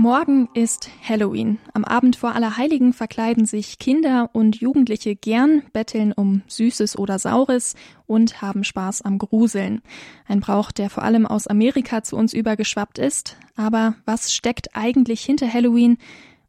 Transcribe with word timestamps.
Morgen 0.00 0.48
ist 0.54 0.88
Halloween. 1.06 1.58
Am 1.74 1.84
Abend 1.84 2.16
vor 2.16 2.34
Allerheiligen 2.34 2.94
verkleiden 2.94 3.44
sich 3.44 3.78
Kinder 3.78 4.30
und 4.32 4.56
Jugendliche 4.58 5.14
gern, 5.14 5.62
betteln 5.74 6.14
um 6.14 6.40
Süßes 6.48 6.98
oder 6.98 7.18
Saures 7.18 7.74
und 8.06 8.40
haben 8.40 8.64
Spaß 8.64 9.02
am 9.02 9.18
Gruseln. 9.18 9.82
Ein 10.26 10.40
Brauch, 10.40 10.72
der 10.72 10.88
vor 10.88 11.02
allem 11.02 11.26
aus 11.26 11.46
Amerika 11.46 12.02
zu 12.02 12.16
uns 12.16 12.32
übergeschwappt 12.32 12.98
ist. 12.98 13.36
Aber 13.56 13.94
was 14.06 14.32
steckt 14.32 14.74
eigentlich 14.74 15.20
hinter 15.20 15.52
Halloween? 15.52 15.98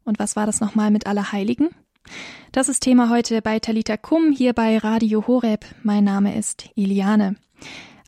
Und 0.04 0.18
was 0.18 0.34
war 0.34 0.46
das 0.46 0.62
nochmal 0.62 0.90
mit 0.90 1.06
Allerheiligen? 1.06 1.68
Das 2.52 2.70
ist 2.70 2.80
Thema 2.80 3.10
heute 3.10 3.42
bei 3.42 3.58
Talita 3.58 3.98
Kum 3.98 4.32
hier 4.32 4.54
bei 4.54 4.78
Radio 4.78 5.26
Horeb. 5.26 5.66
Mein 5.82 6.04
Name 6.04 6.38
ist 6.38 6.70
Iliane. 6.74 7.36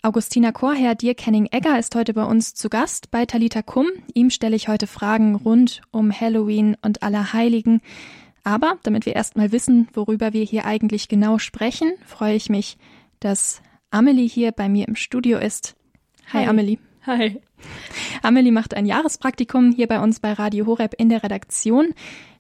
Augustina 0.04 0.52
Chorherr 0.52 0.94
Dirk 0.94 1.24
Henning 1.24 1.48
Egger 1.50 1.78
ist 1.78 1.94
heute 1.94 2.12
bei 2.12 2.24
uns 2.24 2.52
zu 2.52 2.68
Gast 2.68 3.10
bei 3.10 3.24
Talita 3.24 3.62
Kum. 3.62 3.86
Ihm 4.12 4.28
stelle 4.28 4.54
ich 4.54 4.68
heute 4.68 4.86
Fragen 4.86 5.34
rund 5.34 5.80
um 5.92 6.12
Halloween 6.12 6.76
und 6.82 7.02
Allerheiligen. 7.02 7.80
Aber 8.42 8.76
damit 8.82 9.06
wir 9.06 9.16
erstmal 9.16 9.50
wissen, 9.50 9.88
worüber 9.94 10.34
wir 10.34 10.44
hier 10.44 10.66
eigentlich 10.66 11.08
genau 11.08 11.38
sprechen, 11.38 11.94
freue 12.04 12.34
ich 12.34 12.50
mich, 12.50 12.76
dass 13.18 13.62
Amelie 13.90 14.28
hier 14.28 14.52
bei 14.52 14.68
mir 14.68 14.86
im 14.88 14.94
Studio 14.94 15.38
ist. 15.38 15.74
Hi, 16.34 16.42
Hi. 16.42 16.48
Amelie. 16.48 16.78
Hi. 17.06 17.40
Amelie 18.22 18.52
macht 18.52 18.74
ein 18.74 18.84
Jahrespraktikum 18.84 19.72
hier 19.72 19.86
bei 19.86 20.00
uns 20.00 20.20
bei 20.20 20.34
Radio 20.34 20.66
Horeb 20.66 20.92
in 20.98 21.08
der 21.08 21.22
Redaktion. 21.22 21.94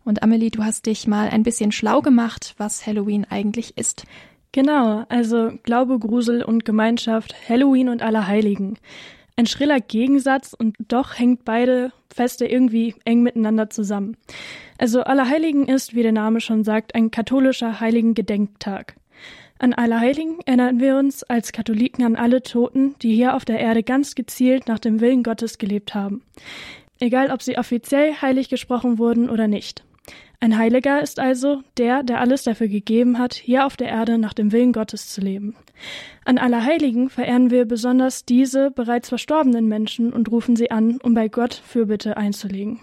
Und 0.04 0.22
Amelie, 0.22 0.50
du 0.50 0.62
hast 0.64 0.84
dich 0.84 1.06
mal 1.06 1.30
ein 1.30 1.44
bisschen 1.44 1.72
schlau 1.72 2.02
gemacht, 2.02 2.56
was 2.58 2.86
Halloween 2.86 3.24
eigentlich 3.24 3.78
ist. 3.78 4.04
Genau, 4.54 5.04
also 5.08 5.50
Glaube, 5.64 5.98
Grusel 5.98 6.44
und 6.44 6.64
Gemeinschaft, 6.64 7.34
Halloween 7.48 7.88
und 7.88 8.02
Allerheiligen. 8.02 8.78
Ein 9.34 9.46
schriller 9.46 9.80
Gegensatz 9.80 10.54
und 10.56 10.76
doch 10.78 11.18
hängt 11.18 11.44
beide 11.44 11.90
Feste 12.08 12.46
irgendwie 12.46 12.94
eng 13.04 13.24
miteinander 13.24 13.68
zusammen. 13.68 14.16
Also 14.78 15.02
Allerheiligen 15.02 15.66
ist, 15.66 15.96
wie 15.96 16.04
der 16.04 16.12
Name 16.12 16.40
schon 16.40 16.62
sagt, 16.62 16.94
ein 16.94 17.10
katholischer 17.10 17.80
Heiligen-Gedenktag. 17.80 18.94
An 19.58 19.72
Allerheiligen 19.72 20.38
erinnern 20.46 20.78
wir 20.78 20.98
uns 20.98 21.24
als 21.24 21.50
Katholiken 21.50 22.04
an 22.04 22.14
alle 22.14 22.40
Toten, 22.40 22.94
die 23.02 23.12
hier 23.12 23.34
auf 23.34 23.44
der 23.44 23.58
Erde 23.58 23.82
ganz 23.82 24.14
gezielt 24.14 24.68
nach 24.68 24.78
dem 24.78 25.00
Willen 25.00 25.24
Gottes 25.24 25.58
gelebt 25.58 25.96
haben. 25.96 26.22
Egal, 27.00 27.32
ob 27.32 27.42
sie 27.42 27.58
offiziell 27.58 28.14
heilig 28.22 28.50
gesprochen 28.50 28.98
wurden 28.98 29.30
oder 29.30 29.48
nicht. 29.48 29.82
Ein 30.44 30.58
Heiliger 30.58 31.00
ist 31.00 31.20
also 31.20 31.62
der, 31.78 32.02
der 32.02 32.20
alles 32.20 32.42
dafür 32.42 32.68
gegeben 32.68 33.18
hat, 33.18 33.32
hier 33.32 33.64
auf 33.64 33.78
der 33.78 33.88
Erde 33.88 34.18
nach 34.18 34.34
dem 34.34 34.52
Willen 34.52 34.74
Gottes 34.74 35.08
zu 35.08 35.22
leben. 35.22 35.56
An 36.26 36.36
Allerheiligen 36.36 37.08
verehren 37.08 37.50
wir 37.50 37.64
besonders 37.64 38.26
diese 38.26 38.70
bereits 38.70 39.08
verstorbenen 39.08 39.66
Menschen 39.68 40.12
und 40.12 40.30
rufen 40.30 40.54
sie 40.54 40.70
an, 40.70 40.98
um 41.02 41.14
bei 41.14 41.28
Gott 41.28 41.54
Fürbitte 41.54 42.18
einzulegen. 42.18 42.80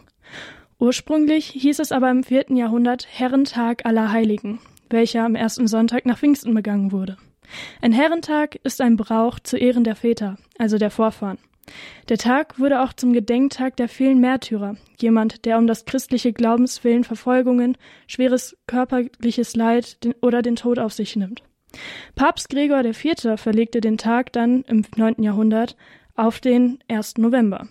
Ursprünglich 0.79 1.49
hieß 1.49 1.77
es 1.77 1.91
aber 1.91 2.09
im 2.09 2.23
vierten 2.23 2.57
Jahrhundert 2.57 3.05
Herrentag 3.07 3.85
aller 3.85 4.11
Heiligen, 4.11 4.57
welcher 4.89 5.23
am 5.23 5.35
ersten 5.35 5.67
Sonntag 5.67 6.07
nach 6.07 6.17
Pfingsten 6.17 6.55
begangen 6.55 6.91
wurde. 6.91 7.17
Ein 7.79 7.91
Herrentag 7.91 8.55
ist 8.63 8.81
ein 8.81 8.97
Brauch 8.97 9.37
zu 9.37 9.55
Ehren 9.55 9.83
der 9.83 9.95
Väter, 9.95 10.37
also 10.57 10.79
der 10.79 10.89
Vorfahren. 10.89 11.37
Der 12.09 12.17
Tag 12.17 12.59
wurde 12.59 12.81
auch 12.81 12.93
zum 12.93 13.13
Gedenktag 13.13 13.77
der 13.77 13.87
vielen 13.87 14.19
Märtyrer, 14.19 14.75
jemand, 14.97 15.45
der 15.45 15.57
um 15.57 15.67
das 15.67 15.85
christliche 15.85 16.33
Glaubenswillen 16.33 17.03
Verfolgungen, 17.03 17.77
schweres 18.07 18.57
körperliches 18.67 19.55
Leid 19.55 19.97
oder 20.21 20.41
den 20.41 20.55
Tod 20.55 20.79
auf 20.79 20.93
sich 20.93 21.15
nimmt. 21.15 21.43
Papst 22.15 22.49
Gregor 22.49 22.83
IV. 22.83 23.39
verlegte 23.39 23.81
den 23.81 23.97
Tag 23.97 24.33
dann 24.33 24.63
im 24.63 24.83
9. 24.95 25.23
Jahrhundert 25.23 25.77
auf 26.15 26.39
den 26.39 26.79
1. 26.89 27.17
November. 27.17 27.67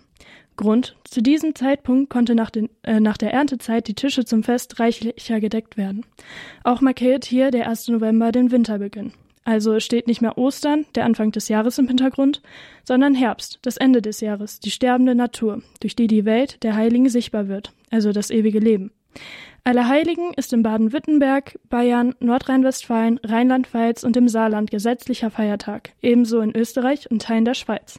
Grund, 0.57 0.97
zu 1.05 1.23
diesem 1.23 1.55
Zeitpunkt 1.55 2.11
konnte 2.11 2.35
nach, 2.35 2.51
den, 2.51 2.69
äh, 2.83 3.01
nach 3.01 3.17
der 3.17 3.33
Erntezeit 3.33 3.89
die 3.89 3.95
Tische 3.95 4.25
zum 4.25 4.43
Fest 4.43 4.79
reichlicher 4.79 5.41
gedeckt 5.41 5.77
werden. 5.77 6.05
Auch 6.65 6.81
markiert 6.83 7.25
hier 7.25 7.51
der 7.51 7.69
1. 7.69 7.89
November 7.89 8.31
den 8.31 8.51
Winterbeginn. 8.51 9.13
Also 9.51 9.81
steht 9.81 10.07
nicht 10.07 10.23
mehr 10.23 10.39
Ostern, 10.39 10.87
der 10.95 11.05
Anfang 11.05 11.33
des 11.33 11.49
Jahres 11.49 11.77
im 11.79 11.89
Hintergrund, 11.89 12.41
sondern 12.85 13.17
Herbst, 13.17 13.59
das 13.63 13.79
Ende 13.79 14.01
des 14.01 14.21
Jahres, 14.21 14.61
die 14.61 14.71
sterbende 14.71 15.17
Natur, 15.17 15.61
durch 15.81 15.97
die 15.97 16.07
die 16.07 16.25
Welt 16.25 16.63
der 16.63 16.77
Heiligen 16.77 17.09
sichtbar 17.09 17.49
wird, 17.49 17.73
also 17.91 18.13
das 18.13 18.31
ewige 18.31 18.61
Leben. 18.61 18.93
Allerheiligen 19.65 20.33
ist 20.35 20.53
in 20.53 20.63
Baden-Württemberg, 20.63 21.59
Bayern, 21.69 22.15
Nordrhein-Westfalen, 22.21 23.19
Rheinland-Pfalz 23.25 24.05
und 24.05 24.17
im 24.17 24.29
Saarland 24.29 24.71
gesetzlicher 24.71 25.33
Feiertag, 25.33 25.95
ebenso 26.01 26.39
in 26.39 26.57
Österreich 26.57 27.11
und 27.11 27.23
Teilen 27.23 27.45
der 27.45 27.55
Schweiz. 27.55 27.99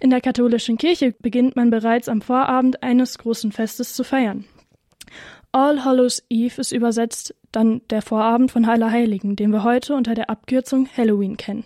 In 0.00 0.10
der 0.10 0.20
katholischen 0.20 0.78
Kirche 0.78 1.14
beginnt 1.20 1.54
man 1.54 1.70
bereits 1.70 2.08
am 2.08 2.22
Vorabend 2.22 2.82
eines 2.82 3.18
großen 3.18 3.52
Festes 3.52 3.94
zu 3.94 4.02
feiern. 4.02 4.46
All 5.52 5.84
Hallows 5.84 6.22
Eve 6.28 6.60
ist 6.60 6.72
übersetzt 6.72 7.34
dann 7.52 7.80
der 7.90 8.02
Vorabend 8.02 8.50
von 8.50 8.64
Allerheiligen, 8.64 9.36
den 9.36 9.50
wir 9.50 9.64
heute 9.64 9.94
unter 9.94 10.14
der 10.14 10.28
Abkürzung 10.28 10.88
Halloween 10.96 11.36
kennen. 11.36 11.64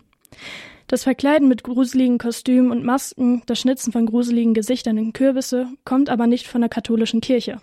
Das 0.86 1.04
Verkleiden 1.04 1.48
mit 1.48 1.62
gruseligen 1.62 2.18
Kostümen 2.18 2.70
und 2.72 2.84
Masken, 2.84 3.42
das 3.46 3.60
Schnitzen 3.60 3.92
von 3.92 4.06
gruseligen 4.06 4.54
Gesichtern 4.54 4.98
in 4.98 5.12
Kürbisse 5.12 5.68
kommt 5.84 6.10
aber 6.10 6.26
nicht 6.26 6.48
von 6.48 6.60
der 6.60 6.70
katholischen 6.70 7.20
Kirche. 7.20 7.60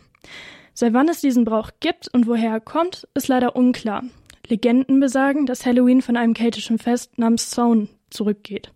Seit 0.73 0.93
wann 0.93 1.09
es 1.09 1.21
diesen 1.21 1.43
Brauch 1.43 1.71
gibt 1.79 2.07
und 2.13 2.27
woher 2.27 2.51
er 2.51 2.59
kommt, 2.59 3.07
ist 3.13 3.27
leider 3.27 3.55
unklar. 3.55 4.03
Legenden 4.47 4.99
besagen, 4.99 5.45
dass 5.45 5.65
Halloween 5.65 6.01
von 6.01 6.15
einem 6.15 6.33
keltischen 6.33 6.77
Fest 6.77 7.17
namens 7.17 7.51
Samhain 7.51 7.89
zurückgeht. 8.09 8.71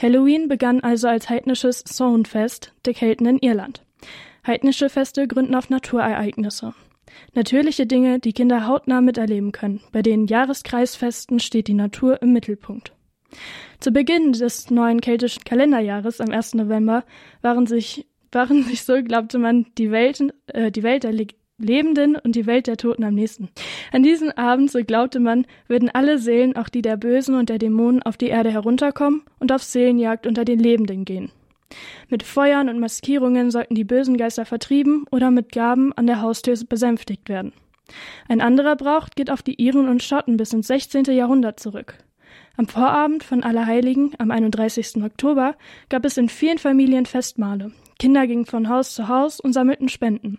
Halloween 0.00 0.48
begann 0.48 0.80
also 0.80 1.08
als 1.08 1.28
heidnisches 1.28 1.82
Samhain-Fest 1.86 2.72
der 2.84 2.94
Kelten 2.94 3.26
in 3.26 3.38
Irland. 3.38 3.82
Heidnische 4.48 4.88
Feste 4.88 5.28
gründen 5.28 5.54
auf 5.54 5.68
Naturereignisse. 5.68 6.72
Natürliche 7.34 7.86
Dinge, 7.86 8.18
die 8.18 8.32
Kinder 8.32 8.66
hautnah 8.66 9.02
miterleben 9.02 9.52
können. 9.52 9.80
Bei 9.92 10.00
den 10.00 10.26
Jahreskreisfesten 10.26 11.38
steht 11.38 11.68
die 11.68 11.74
Natur 11.74 12.22
im 12.22 12.32
Mittelpunkt. 12.32 12.94
Zu 13.78 13.92
Beginn 13.92 14.32
des 14.32 14.70
neuen 14.70 15.02
keltischen 15.02 15.44
Kalenderjahres 15.44 16.22
am 16.22 16.30
1. 16.30 16.54
November 16.54 17.04
waren 17.42 17.66
sich, 17.66 18.06
waren 18.32 18.62
sich 18.64 18.84
so, 18.84 19.02
glaubte 19.02 19.38
man, 19.38 19.66
die, 19.76 19.90
Welten, 19.90 20.32
äh, 20.46 20.70
die 20.72 20.82
Welt 20.82 21.04
der 21.04 21.12
Le 21.12 21.26
Lebenden 21.60 22.14
und 22.14 22.36
die 22.36 22.46
Welt 22.46 22.68
der 22.68 22.76
Toten 22.76 23.02
am 23.02 23.14
nächsten. 23.14 23.48
An 23.90 24.04
diesem 24.04 24.30
Abend, 24.30 24.70
so 24.70 24.78
glaubte 24.84 25.18
man, 25.18 25.44
würden 25.66 25.90
alle 25.92 26.18
Seelen, 26.18 26.54
auch 26.54 26.68
die 26.68 26.82
der 26.82 26.96
Bösen 26.96 27.34
und 27.34 27.48
der 27.48 27.58
Dämonen, 27.58 28.00
auf 28.00 28.16
die 28.16 28.28
Erde 28.28 28.52
herunterkommen 28.52 29.22
und 29.40 29.50
auf 29.50 29.64
Seelenjagd 29.64 30.28
unter 30.28 30.44
den 30.44 30.60
Lebenden 30.60 31.04
gehen. 31.04 31.32
Mit 32.08 32.22
Feuern 32.22 32.68
und 32.68 32.80
Maskierungen 32.80 33.50
sollten 33.50 33.74
die 33.74 33.84
bösen 33.84 34.16
Geister 34.16 34.44
vertrieben 34.44 35.04
oder 35.10 35.30
mit 35.30 35.52
Gaben 35.52 35.92
an 35.92 36.06
der 36.06 36.22
Haustür 36.22 36.56
besänftigt 36.68 37.28
werden. 37.28 37.52
Ein 38.28 38.40
anderer 38.40 38.76
Brauch 38.76 39.08
geht 39.14 39.30
auf 39.30 39.42
die 39.42 39.54
Iren 39.54 39.88
und 39.88 40.02
Schotten 40.02 40.36
bis 40.36 40.52
ins 40.52 40.66
16. 40.66 41.04
Jahrhundert 41.04 41.60
zurück. 41.60 41.98
Am 42.56 42.66
Vorabend 42.66 43.22
von 43.22 43.42
Allerheiligen, 43.42 44.14
am 44.18 44.30
31. 44.30 45.02
Oktober, 45.02 45.56
gab 45.88 46.04
es 46.04 46.16
in 46.16 46.28
vielen 46.28 46.58
Familien 46.58 47.06
Festmahle. 47.06 47.72
Kinder 47.98 48.26
gingen 48.26 48.46
von 48.46 48.68
Haus 48.68 48.94
zu 48.94 49.08
Haus 49.08 49.40
und 49.40 49.52
sammelten 49.52 49.88
Spenden. 49.88 50.38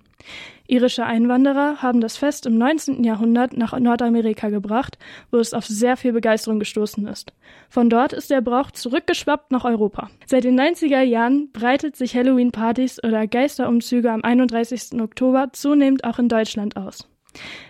Irische 0.68 1.06
Einwanderer 1.06 1.81
haben 1.81 2.00
das 2.00 2.16
Fest 2.16 2.46
im 2.46 2.58
19. 2.58 3.03
Jahrhundert 3.03 3.58
nach 3.58 3.78
Nordamerika 3.78 4.50
gebracht, 4.50 4.97
wo 5.31 5.38
es 5.38 5.53
auf 5.53 5.66
sehr 5.66 5.98
viel 5.98 6.14
Begeisterung 6.14 6.59
gestoßen 6.59 7.08
ist. 7.08 7.34
Von 7.69 7.90
dort 7.90 8.14
ist 8.14 8.30
der 8.30 8.42
Brauch 8.42 8.72
zurückgeschwappt 8.72 9.52
nach 9.52 9.66
Europa. 9.66 10.09
Seit 10.25 10.44
den 10.44 10.59
90er 10.59 11.02
Jahren 11.02 11.52
breitet 11.52 11.96
sich 11.96 12.16
Halloween-Partys 12.16 13.03
oder 13.03 13.28
Geisterumzüge 13.28 14.12
am 14.12 14.24
31. 14.24 15.02
Oktober 15.02 15.50
zunehmend 15.52 16.03
auch 16.03 16.19
in 16.19 16.30
Deutschland 16.30 16.78
aus. 16.78 17.09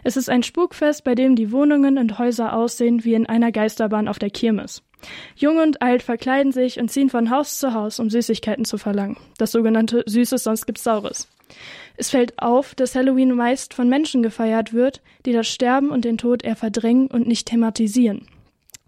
Es 0.04 0.18
ist 0.18 0.30
ein 0.30 0.44
Spukfest, 0.44 1.04
bei 1.04 1.16
dem 1.16 1.36
die 1.36 1.52
Wohnungen 1.52 1.98
und 1.98 2.20
Häuser 2.20 2.54
aussehen 2.54 3.04
wie 3.04 3.14
in 3.14 3.26
einer 3.26 3.52
Geisterbahn 3.52 4.08
auf 4.08 4.20
der 4.20 4.30
Kirmes. 4.30 4.84
Jung 5.36 5.58
und 5.58 5.82
alt 5.82 6.04
verkleiden 6.04 6.52
sich 6.52 6.80
und 6.80 6.90
ziehen 6.90 7.10
von 7.10 7.30
Haus 7.30 7.60
zu 7.60 7.74
Haus, 7.74 8.00
um 8.00 8.10
Süßigkeiten 8.10 8.66
zu 8.66 8.78
verlangen. 8.78 9.18
Das 9.38 9.52
sogenannte 9.52 10.04
Süßes, 10.06 10.44
sonst 10.44 10.66
gibt's 10.66 10.84
Saures. 10.84 11.28
Es 11.98 12.10
fällt 12.10 12.42
auf, 12.42 12.76
dass 12.76 12.96
Halloween 12.96 13.34
meist 13.34 13.74
von 13.74 13.90
Menschen 13.90 14.24
gefeiert 14.24 14.74
wird, 14.74 15.02
die 15.26 15.34
das 15.34 15.48
Sterben 15.48 15.90
und 15.90 16.06
den 16.06 16.18
Tod 16.18 16.44
eher 16.44 16.56
verdrängen 16.56 17.08
und 17.08 17.28
nicht 17.28 17.48
thematisieren. 17.48 18.28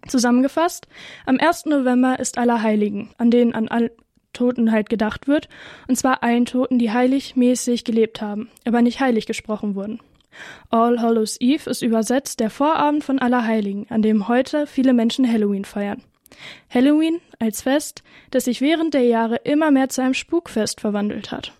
Zusammengefasst, 0.08 0.88
am 1.26 1.38
1. 1.38 1.66
November 1.66 2.18
ist 2.18 2.38
Allerheiligen, 2.38 3.10
an 3.18 3.30
denen 3.30 3.54
an 3.54 3.68
all 3.68 3.90
Toten 4.32 4.72
halt 4.72 4.88
gedacht 4.88 5.28
wird, 5.28 5.48
und 5.88 5.96
zwar 5.96 6.22
allen 6.22 6.46
Toten, 6.46 6.78
die 6.78 6.90
heiligmäßig 6.90 7.84
gelebt 7.84 8.22
haben, 8.22 8.48
aber 8.64 8.82
nicht 8.82 9.00
heilig 9.00 9.26
gesprochen 9.26 9.74
wurden. 9.74 10.00
All 10.70 11.00
Hallows 11.00 11.40
Eve 11.40 11.68
ist 11.70 11.82
übersetzt 11.82 12.40
der 12.40 12.50
Vorabend 12.50 13.04
von 13.04 13.18
Allerheiligen, 13.18 13.86
an 13.90 14.02
dem 14.02 14.28
heute 14.28 14.66
viele 14.66 14.92
Menschen 14.92 15.30
Halloween 15.30 15.64
feiern. 15.64 16.02
Halloween 16.70 17.20
als 17.38 17.62
Fest, 17.62 18.02
das 18.30 18.44
sich 18.44 18.60
während 18.60 18.94
der 18.94 19.04
Jahre 19.04 19.36
immer 19.44 19.70
mehr 19.70 19.88
zu 19.88 20.02
einem 20.02 20.14
Spukfest 20.14 20.80
verwandelt 20.80 21.30
hat. 21.30 21.52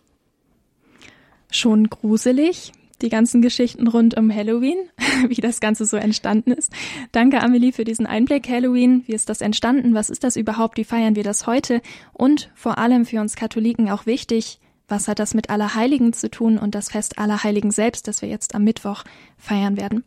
Schon 1.51 1.91
gruselig, 1.91 2.73
die 3.03 3.09
ganzen 3.09 3.43
Geschichten 3.43 3.87
rund 3.89 4.17
um 4.17 4.35
Halloween, 4.35 4.79
wie 5.29 5.41
das 5.41 5.61
Ganze 5.61 5.85
so 5.85 5.97
entstanden 5.97 6.53
ist. 6.53 6.73
Danke, 7.11 7.43
Amelie, 7.43 7.73
für 7.73 7.85
diesen 7.85 8.07
Einblick. 8.07 8.49
Halloween, 8.49 9.03
wie 9.07 9.13
ist 9.13 9.29
das 9.29 9.41
entstanden? 9.41 9.95
Was 9.95 10.09
ist 10.09 10.25
das 10.25 10.37
überhaupt? 10.37 10.79
Wie 10.79 10.85
feiern 10.85 11.17
wir 11.17 11.25
das 11.25 11.47
heute? 11.47 11.83
Und 12.13 12.51
vor 12.55 12.79
allem 12.79 13.05
für 13.05 13.21
uns 13.21 13.37
Katholiken 13.37 13.91
auch 13.91 14.07
wichtig, 14.07 14.61
Was 14.89 15.09
hat 15.09 15.19
das 15.19 15.35
mit 15.35 15.51
Allerheiligen 15.51 16.13
zu 16.13 16.31
tun 16.31 16.59
und 16.59 16.75
das 16.75 16.91
Fest 16.91 17.19
Allerheiligen 17.19 17.71
selbst, 17.71 18.09
das 18.09 18.23
wir 18.23 18.29
jetzt 18.29 18.55
am 18.55 18.65
Mittwoch 18.65 19.05
feiern 19.39 19.77
werden? 19.77 20.05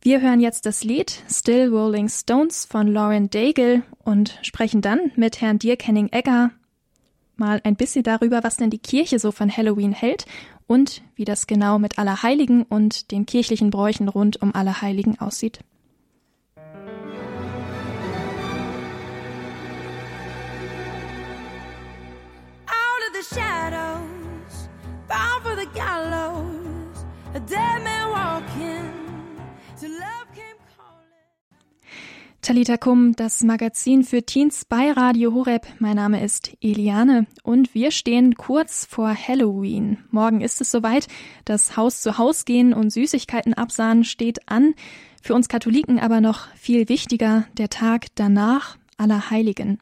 Wir 0.00 0.20
hören 0.20 0.40
jetzt 0.40 0.66
das 0.66 0.82
Lied 0.82 1.22
Still 1.30 1.68
Rolling 1.68 2.08
Stones 2.08 2.64
von 2.64 2.88
Lauren 2.88 3.30
Daigle 3.30 3.82
und 4.04 4.38
sprechen 4.42 4.80
dann 4.80 5.12
mit 5.16 5.40
Herrn 5.40 5.58
Dirk 5.58 5.86
Henning 5.86 6.08
Egger 6.10 6.50
mal 7.36 7.60
ein 7.64 7.76
bisschen 7.76 8.02
darüber, 8.02 8.42
was 8.42 8.56
denn 8.56 8.70
die 8.70 8.78
Kirche 8.78 9.18
so 9.18 9.32
von 9.32 9.54
Halloween 9.54 9.92
hält 9.92 10.26
und 10.66 11.02
wie 11.14 11.24
das 11.24 11.46
genau 11.46 11.78
mit 11.78 11.98
Allerheiligen 11.98 12.62
und 12.62 13.10
den 13.10 13.26
kirchlichen 13.26 13.70
Bräuchen 13.70 14.08
rund 14.08 14.40
um 14.42 14.54
Allerheiligen 14.54 15.20
aussieht. 15.20 15.60
The 23.22 23.34
shadows, 23.34 24.68
bound 25.08 25.42
for 25.42 25.56
the 25.56 25.66
gallows, 25.74 27.04
a 27.34 27.40
dead 27.40 27.82
man 27.82 28.10
walking. 28.10 28.88
Talita 32.42 32.76
Kum, 32.76 33.14
das 33.14 33.44
Magazin 33.44 34.02
für 34.02 34.24
Teens 34.24 34.64
bei 34.64 34.90
Radio 34.90 35.32
Horeb. 35.32 35.64
Mein 35.78 35.94
Name 35.94 36.24
ist 36.24 36.56
Eliane 36.60 37.28
und 37.44 37.72
wir 37.72 37.92
stehen 37.92 38.34
kurz 38.34 38.84
vor 38.84 39.14
Halloween. 39.14 39.98
Morgen 40.10 40.40
ist 40.40 40.60
es 40.60 40.72
soweit. 40.72 41.06
Das 41.44 41.76
Haus 41.76 42.00
zu 42.00 42.18
Haus 42.18 42.44
gehen 42.44 42.74
und 42.74 42.90
Süßigkeiten 42.90 43.54
absahen 43.54 44.02
steht 44.02 44.48
an. 44.48 44.74
Für 45.22 45.34
uns 45.36 45.46
Katholiken 45.46 46.00
aber 46.00 46.20
noch 46.20 46.48
viel 46.56 46.88
wichtiger 46.88 47.44
der 47.56 47.68
Tag 47.68 48.06
danach 48.16 48.76
aller 48.96 49.30
Heiligen. 49.30 49.78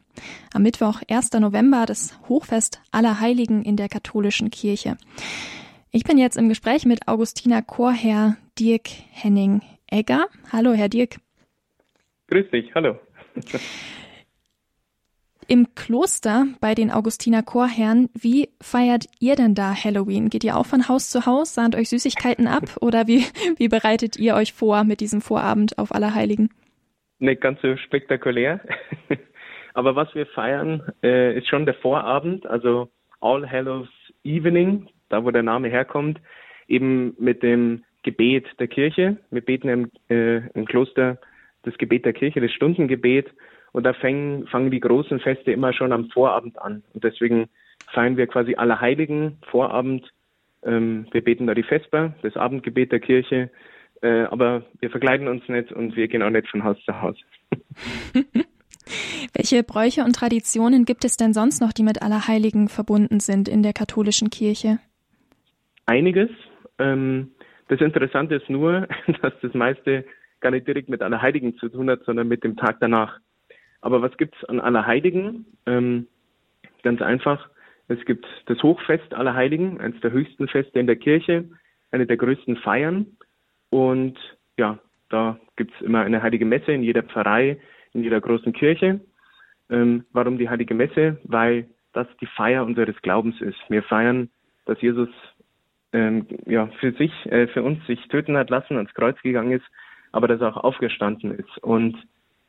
Am 0.53 0.63
Mittwoch, 0.63 1.01
1. 1.09 1.31
November, 1.33 1.85
das 1.85 2.17
Hochfest 2.27 2.81
aller 2.91 3.19
Heiligen 3.19 3.63
in 3.63 3.75
der 3.75 3.89
katholischen 3.89 4.49
Kirche. 4.51 4.97
Ich 5.91 6.03
bin 6.03 6.17
jetzt 6.17 6.37
im 6.37 6.49
Gespräch 6.49 6.85
mit 6.85 7.07
Augustiner 7.07 7.61
Chorherr 7.61 8.37
Dirk 8.57 8.87
Henning 9.11 9.61
Egger. 9.87 10.27
Hallo, 10.51 10.73
Herr 10.73 10.89
Dirk. 10.89 11.17
Grüß 12.27 12.49
dich, 12.51 12.73
hallo. 12.73 12.97
Im 15.47 15.75
Kloster 15.75 16.47
bei 16.61 16.75
den 16.75 16.91
Augustiner 16.91 17.43
Chorherren, 17.43 18.09
wie 18.13 18.47
feiert 18.61 19.07
ihr 19.19 19.35
denn 19.35 19.53
da 19.53 19.75
Halloween? 19.75 20.29
Geht 20.29 20.45
ihr 20.45 20.55
auch 20.55 20.65
von 20.65 20.87
Haus 20.87 21.09
zu 21.09 21.25
Haus, 21.25 21.53
sahnt 21.53 21.75
euch 21.75 21.89
Süßigkeiten 21.89 22.47
ab 22.47 22.77
oder 22.79 23.05
wie, 23.07 23.25
wie 23.57 23.67
bereitet 23.67 24.15
ihr 24.15 24.35
euch 24.35 24.53
vor 24.53 24.85
mit 24.85 25.01
diesem 25.01 25.19
Vorabend 25.19 25.77
auf 25.77 25.93
Allerheiligen? 25.93 26.51
Nicht 27.21 27.39
ganz 27.39 27.61
so 27.61 27.77
spektakulär. 27.77 28.59
Aber 29.75 29.95
was 29.95 30.13
wir 30.15 30.25
feiern, 30.25 30.81
äh, 31.03 31.37
ist 31.37 31.47
schon 31.47 31.65
der 31.67 31.75
Vorabend, 31.75 32.47
also 32.47 32.89
All 33.21 33.47
Hallows 33.47 33.89
Evening, 34.23 34.89
da 35.09 35.23
wo 35.23 35.29
der 35.29 35.43
Name 35.43 35.69
herkommt, 35.69 36.19
eben 36.67 37.13
mit 37.19 37.43
dem 37.43 37.83
Gebet 38.01 38.47
der 38.59 38.67
Kirche. 38.67 39.17
Wir 39.29 39.41
beten 39.41 39.69
im, 39.69 39.91
äh, 40.09 40.47
im 40.55 40.65
Kloster 40.65 41.19
das 41.61 41.77
Gebet 41.77 42.05
der 42.05 42.13
Kirche, 42.13 42.41
das 42.41 42.51
Stundengebet. 42.53 43.29
Und 43.71 43.83
da 43.83 43.93
fangen, 43.93 44.47
fangen 44.47 44.71
die 44.71 44.79
großen 44.79 45.19
Feste 45.19 45.51
immer 45.51 45.73
schon 45.73 45.93
am 45.93 46.09
Vorabend 46.09 46.59
an. 46.59 46.81
Und 46.95 47.03
deswegen 47.03 47.49
feiern 47.93 48.17
wir 48.17 48.25
quasi 48.25 48.55
Allerheiligen 48.55 49.37
Vorabend. 49.51 50.11
Ähm, 50.63 51.05
wir 51.11 51.23
beten 51.23 51.45
da 51.45 51.53
die 51.53 51.61
Vesper, 51.61 52.15
das 52.23 52.35
Abendgebet 52.35 52.91
der 52.91 52.99
Kirche. 52.99 53.51
Äh, 54.01 54.23
aber 54.23 54.63
wir 54.79 54.89
verkleiden 54.89 55.27
uns 55.27 55.47
nicht 55.47 55.71
und 55.71 55.95
wir 55.95 56.07
gehen 56.07 56.23
auch 56.23 56.29
nicht 56.29 56.47
von 56.47 56.63
Haus 56.63 56.77
zu 56.85 57.01
Haus. 57.01 57.17
Welche 59.33 59.63
Bräuche 59.63 60.03
und 60.03 60.15
Traditionen 60.15 60.85
gibt 60.85 61.05
es 61.05 61.17
denn 61.17 61.33
sonst 61.33 61.61
noch, 61.61 61.71
die 61.71 61.83
mit 61.83 62.01
Allerheiligen 62.01 62.67
verbunden 62.67 63.19
sind 63.19 63.47
in 63.47 63.63
der 63.63 63.73
katholischen 63.73 64.29
Kirche? 64.29 64.79
Einiges. 65.85 66.29
Ähm, 66.79 67.31
das 67.67 67.79
Interessante 67.79 68.35
ist 68.35 68.49
nur, 68.49 68.87
dass 69.21 69.33
das 69.41 69.53
meiste 69.53 70.05
gar 70.39 70.51
nicht 70.51 70.67
direkt 70.67 70.89
mit 70.89 71.01
Allerheiligen 71.01 71.55
zu 71.57 71.69
tun 71.69 71.89
hat, 71.89 72.03
sondern 72.03 72.27
mit 72.27 72.43
dem 72.43 72.57
Tag 72.57 72.77
danach. 72.79 73.19
Aber 73.81 74.01
was 74.01 74.15
gibt's 74.17 74.43
an 74.45 74.59
Allerheiligen? 74.59 75.45
Ähm, 75.65 76.07
ganz 76.83 77.01
einfach. 77.01 77.49
Es 77.87 78.03
gibt 78.05 78.25
das 78.47 78.61
Hochfest 78.63 79.13
Allerheiligen, 79.13 79.79
eines 79.79 79.99
der 80.01 80.11
höchsten 80.11 80.47
Feste 80.47 80.79
in 80.79 80.87
der 80.87 80.95
Kirche, 80.95 81.49
eine 81.91 82.05
der 82.05 82.17
größten 82.17 82.57
Feiern. 82.57 83.17
Und 83.71 84.19
ja, 84.57 84.77
da 85.09 85.39
gibt's 85.55 85.81
immer 85.81 86.01
eine 86.01 86.21
heilige 86.21 86.45
Messe 86.45 86.71
in 86.71 86.83
jeder 86.83 87.01
Pfarrei, 87.01 87.59
in 87.93 88.03
jeder 88.03 88.21
großen 88.21 88.53
Kirche. 88.53 89.01
Ähm, 89.71 90.05
warum 90.13 90.37
die 90.37 90.49
heilige 90.49 90.75
Messe? 90.75 91.19
Weil 91.23 91.65
das 91.93 92.07
die 92.21 92.27
Feier 92.27 92.63
unseres 92.63 93.01
Glaubens 93.01 93.41
ist. 93.41 93.57
Wir 93.69 93.81
feiern, 93.81 94.29
dass 94.65 94.79
Jesus 94.81 95.09
ähm, 95.93 96.27
ja, 96.45 96.67
für 96.79 96.91
sich, 96.93 97.11
äh, 97.25 97.47
für 97.47 97.63
uns 97.63 97.83
sich 97.87 98.07
töten 98.07 98.37
hat 98.37 98.51
lassen, 98.51 98.77
ans 98.77 98.93
Kreuz 98.93 99.19
gegangen 99.23 99.53
ist 99.53 99.65
aber 100.11 100.27
dass 100.27 100.41
er 100.41 100.55
auch 100.55 100.63
aufgestanden 100.63 101.31
ist. 101.31 101.57
Und 101.59 101.97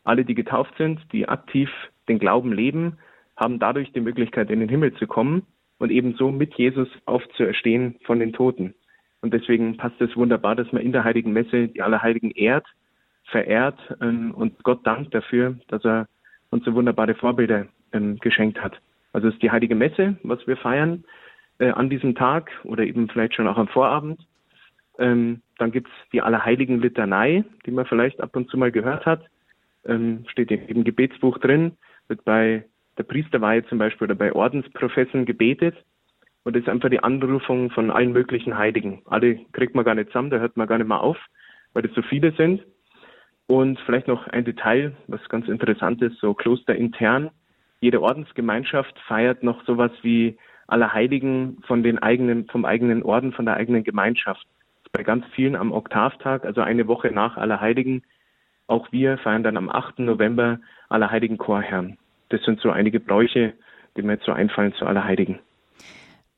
alle, 0.04 0.24
die 0.24 0.34
getauft 0.34 0.74
sind, 0.78 1.00
die 1.12 1.28
aktiv 1.28 1.70
den 2.08 2.18
Glauben 2.18 2.52
leben, 2.52 2.98
haben 3.36 3.58
dadurch 3.58 3.92
die 3.92 4.00
Möglichkeit, 4.00 4.50
in 4.50 4.60
den 4.60 4.68
Himmel 4.68 4.94
zu 4.94 5.06
kommen 5.06 5.46
und 5.78 5.90
ebenso 5.90 6.30
mit 6.30 6.54
Jesus 6.54 6.88
aufzuerstehen 7.06 7.96
von 8.04 8.18
den 8.18 8.32
Toten. 8.32 8.74
Und 9.22 9.32
deswegen 9.32 9.76
passt 9.76 10.00
es 10.00 10.14
wunderbar, 10.16 10.56
dass 10.56 10.70
man 10.72 10.82
in 10.82 10.92
der 10.92 11.04
Heiligen 11.04 11.32
Messe 11.32 11.68
die 11.68 11.80
Allerheiligen 11.80 12.32
ehrt, 12.32 12.66
verehrt 13.24 13.78
ähm, 14.00 14.32
und 14.32 14.62
Gott 14.64 14.84
dankt 14.84 15.14
dafür, 15.14 15.56
dass 15.68 15.84
er 15.84 16.08
uns 16.50 16.64
so 16.64 16.74
wunderbare 16.74 17.14
Vorbilder 17.14 17.66
ähm, 17.92 18.18
geschenkt 18.18 18.60
hat. 18.60 18.80
Also 19.12 19.28
es 19.28 19.34
ist 19.34 19.42
die 19.42 19.50
Heilige 19.50 19.76
Messe, 19.76 20.16
was 20.24 20.44
wir 20.46 20.56
feiern 20.56 21.04
äh, 21.58 21.70
an 21.70 21.88
diesem 21.88 22.16
Tag 22.16 22.50
oder 22.64 22.84
eben 22.84 23.08
vielleicht 23.08 23.34
schon 23.34 23.46
auch 23.46 23.56
am 23.56 23.68
Vorabend. 23.68 24.20
Ähm, 24.98 25.40
dann 25.58 25.70
gibt's 25.70 25.92
die 26.12 26.20
Allerheiligen 26.20 26.80
Litanei, 26.80 27.44
die 27.64 27.70
man 27.70 27.86
vielleicht 27.86 28.20
ab 28.20 28.34
und 28.34 28.50
zu 28.50 28.58
mal 28.58 28.72
gehört 28.72 29.06
hat. 29.06 29.24
Steht 30.28 30.52
im 30.52 30.84
Gebetsbuch 30.84 31.38
drin, 31.38 31.72
wird 32.06 32.24
bei 32.24 32.64
der 32.98 33.02
Priesterweihe 33.02 33.64
zum 33.66 33.78
Beispiel 33.78 34.04
oder 34.04 34.14
bei 34.14 34.32
Ordensprofessen 34.32 35.24
gebetet. 35.24 35.74
Und 36.44 36.56
das 36.56 36.62
ist 36.62 36.68
einfach 36.68 36.90
die 36.90 37.02
Anrufung 37.02 37.70
von 37.70 37.90
allen 37.90 38.12
möglichen 38.12 38.58
Heiligen. 38.58 39.02
Alle 39.06 39.36
kriegt 39.52 39.74
man 39.74 39.84
gar 39.84 39.94
nicht 39.94 40.08
zusammen, 40.08 40.30
da 40.30 40.38
hört 40.38 40.56
man 40.56 40.66
gar 40.66 40.78
nicht 40.78 40.88
mal 40.88 40.98
auf, 40.98 41.18
weil 41.72 41.82
das 41.82 41.94
so 41.94 42.02
viele 42.02 42.32
sind. 42.32 42.62
Und 43.46 43.78
vielleicht 43.80 44.08
noch 44.08 44.26
ein 44.28 44.44
Detail, 44.44 44.92
was 45.08 45.26
ganz 45.28 45.48
interessant 45.48 46.02
ist, 46.02 46.18
so 46.18 46.34
klosterintern. 46.34 47.30
Jede 47.80 48.00
Ordensgemeinschaft 48.00 48.98
feiert 49.06 49.42
noch 49.42 49.64
sowas 49.64 49.92
wie 50.02 50.36
Allerheiligen 50.66 51.58
von 51.66 51.82
den 51.82 51.98
eigenen, 51.98 52.46
vom 52.46 52.64
eigenen 52.64 53.02
Orden, 53.02 53.32
von 53.32 53.44
der 53.44 53.56
eigenen 53.56 53.84
Gemeinschaft 53.84 54.46
bei 54.92 55.02
ganz 55.02 55.24
vielen 55.34 55.56
am 55.56 55.72
Oktavtag, 55.72 56.44
also 56.44 56.60
eine 56.60 56.86
Woche 56.86 57.10
nach 57.10 57.36
Allerheiligen. 57.36 58.02
Auch 58.66 58.92
wir 58.92 59.18
feiern 59.18 59.42
dann 59.42 59.56
am 59.56 59.70
8. 59.70 60.00
November 60.00 60.60
Allerheiligen 60.88 61.38
Chorherrn. 61.38 61.96
Das 62.28 62.42
sind 62.44 62.60
so 62.60 62.70
einige 62.70 63.00
Bräuche, 63.00 63.54
die 63.96 64.02
mir 64.02 64.14
jetzt 64.14 64.26
so 64.26 64.32
einfallen 64.32 64.74
zu 64.74 64.86
Allerheiligen. 64.86 65.38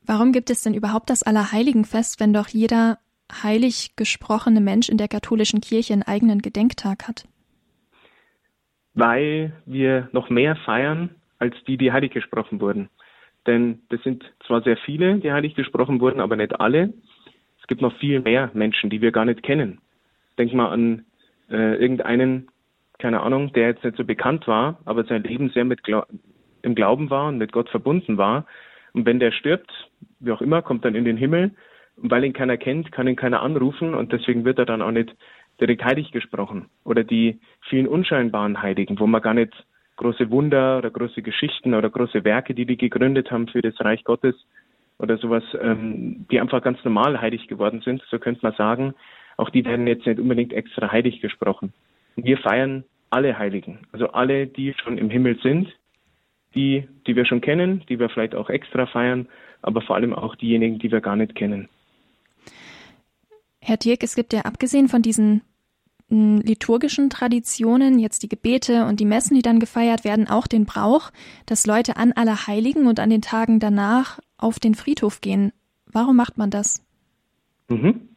Warum 0.07 0.33
gibt 0.33 0.51
es 0.51 0.63
denn 0.63 0.75
überhaupt 0.75 1.09
das 1.11 1.23
Allerheiligenfest, 1.23 2.21
wenn 2.21 2.33
doch 2.33 2.49
jeder 2.49 2.99
heilig 3.33 3.97
gesprochene 3.97 4.61
Mensch 4.61 4.89
in 4.89 4.99
der 4.99 5.09
katholischen 5.09 5.61
Kirche 5.61 5.95
einen 5.95 6.03
eigenen 6.03 6.43
Gedenktag 6.43 7.09
hat? 7.09 7.25
Weil 8.93 9.53
wir 9.67 10.09
noch 10.13 10.29
mehr 10.31 10.57
feiern 10.57 11.15
als 11.39 11.55
die, 11.67 11.77
die 11.77 11.91
heilig 11.91 12.13
gesprochen 12.13 12.61
wurden. 12.61 12.91
Denn 13.47 13.81
das 13.89 14.03
sind 14.03 14.25
zwar 14.47 14.63
sehr 14.63 14.77
viele, 14.77 15.19
die 15.19 15.33
heilig 15.33 15.55
gesprochen 15.55 16.01
wurden, 16.01 16.21
aber 16.21 16.37
nicht 16.37 16.59
alle. 16.61 16.93
Es 17.61 17.67
gibt 17.67 17.81
noch 17.81 17.97
viel 17.99 18.21
mehr 18.21 18.51
Menschen, 18.55 18.91
die 18.91 19.01
wir 19.01 19.11
gar 19.11 19.25
nicht 19.25 19.43
kennen. 19.43 19.81
Denk 20.39 20.53
mal 20.53 20.69
an 20.69 21.05
äh, 21.51 21.77
irgendeinen, 21.77 22.49
keine 22.99 23.21
Ahnung, 23.21 23.53
der 23.53 23.69
jetzt 23.69 23.85
nicht 23.85 23.97
so 23.97 24.05
bekannt 24.05 24.47
war, 24.47 24.81
aber 24.85 25.05
sein 25.05 25.23
Leben 25.23 25.51
sehr 25.51 25.65
mit 25.65 25.83
Gla 25.83 26.07
im 26.63 26.75
Glauben 26.75 27.11
war 27.11 27.29
und 27.29 27.37
mit 27.37 27.53
Gott 27.53 27.69
verbunden 27.69 28.17
war. 28.17 28.47
Und 28.95 29.05
wenn 29.05 29.19
der 29.19 29.33
stirbt, 29.33 29.71
wie 30.21 30.33
auch 30.33 30.41
immer, 30.41 30.63
kommt 30.63 30.85
dann 30.85 30.95
in 30.95 31.05
den 31.05 31.17
Himmel. 31.17 31.53
Und 31.97 32.11
weil 32.11 32.25
ihn 32.25 32.33
keiner 32.33 32.57
kennt, 32.57 32.91
kann 32.91 33.07
ihn 33.07 33.17
keiner 33.17 33.43
anrufen 33.43 33.95
und 33.95 34.13
deswegen 34.13 34.45
wird 34.45 34.59
er 34.59 34.67
dann 34.67 34.83
auch 34.83 34.91
nicht 34.91 35.15
direkt 35.61 35.85
heilig 35.85 36.11
gesprochen. 36.11 36.67
Oder 36.85 37.05
die 37.05 37.39
vielen 37.69 37.87
unscheinbaren 37.87 38.61
Heiligen, 38.61 38.99
wo 38.99 39.07
man 39.07 39.23
gar 39.23 39.35
nicht 39.35 39.53
große 39.97 40.29
Wunder 40.31 40.79
oder 40.79 40.91
große 40.91 41.23
Geschichten 41.23 41.73
oder 41.75 41.89
große 41.89 42.25
Werke, 42.25 42.53
die 42.55 42.67
die 42.67 42.77
gegründet 42.77 43.31
haben 43.31 43.47
für 43.47 43.63
das 43.63 43.79
Reich 43.81 44.03
Gottes, 44.03 44.35
oder 44.99 45.19
sowas, 45.19 45.45
ähm, 45.61 46.27
die 46.31 46.41
einfach 46.41 46.63
ganz 46.63 46.83
normal 46.85 47.21
heilig 47.21 47.49
geworden 47.49 47.83
sind, 47.85 48.03
so 48.11 48.19
könnte 48.19 48.41
man 48.43 48.55
sagen, 48.55 48.95
auch 49.37 49.51
die 49.51 49.65
werden 49.65 49.87
jetzt 49.87 50.07
nicht 50.07 50.21
unbedingt 50.21 50.53
extra 50.53 50.91
heilig 50.91 51.21
gesprochen. 51.21 51.73
wir 52.17 52.39
feiern 52.39 52.85
alle 53.11 53.39
Heiligen, 53.39 53.81
also 53.93 54.09
alle, 54.09 54.47
die 54.47 54.75
schon 54.83 54.99
im 54.99 55.11
Himmel 55.11 55.39
sind, 55.43 55.69
die, 56.55 56.89
die 57.07 57.17
wir 57.17 57.27
schon 57.27 57.41
kennen, 57.41 57.83
die 57.89 57.99
wir 57.99 58.09
vielleicht 58.09 58.35
auch 58.35 58.51
extra 58.51 58.87
feiern, 58.87 59.29
aber 59.65 59.81
vor 59.81 59.97
allem 59.97 60.13
auch 60.13 60.37
diejenigen, 60.37 60.79
die 60.79 60.93
wir 60.93 61.01
gar 61.01 61.17
nicht 61.17 61.35
kennen. 61.35 61.69
Herr 63.61 63.79
Dirk, 63.79 64.03
es 64.03 64.15
gibt 64.15 64.33
ja 64.33 64.43
abgesehen 64.43 64.89
von 64.89 65.03
diesen 65.03 65.43
liturgischen 66.11 67.09
Traditionen, 67.09 67.99
jetzt 67.99 68.23
die 68.23 68.29
Gebete 68.29 68.85
und 68.85 69.01
die 69.01 69.07
Messen, 69.07 69.35
die 69.35 69.43
dann 69.43 69.59
gefeiert 69.59 70.05
werden, 70.05 70.29
auch 70.29 70.47
den 70.47 70.67
Brauch, 70.67 71.11
dass 71.47 71.67
Leute 71.67 71.97
an 71.97 72.13
Allerheiligen 72.13 72.87
und 72.87 73.01
an 73.01 73.11
den 73.11 73.23
Tagen 73.23 73.59
danach 73.59 74.21
auf 74.37 74.59
den 74.59 74.75
Friedhof 74.75 75.23
gehen. 75.23 75.53
Warum 75.91 76.17
macht 76.17 76.37
man 76.37 76.51
das? 76.51 76.87
Mhm. 77.69 78.09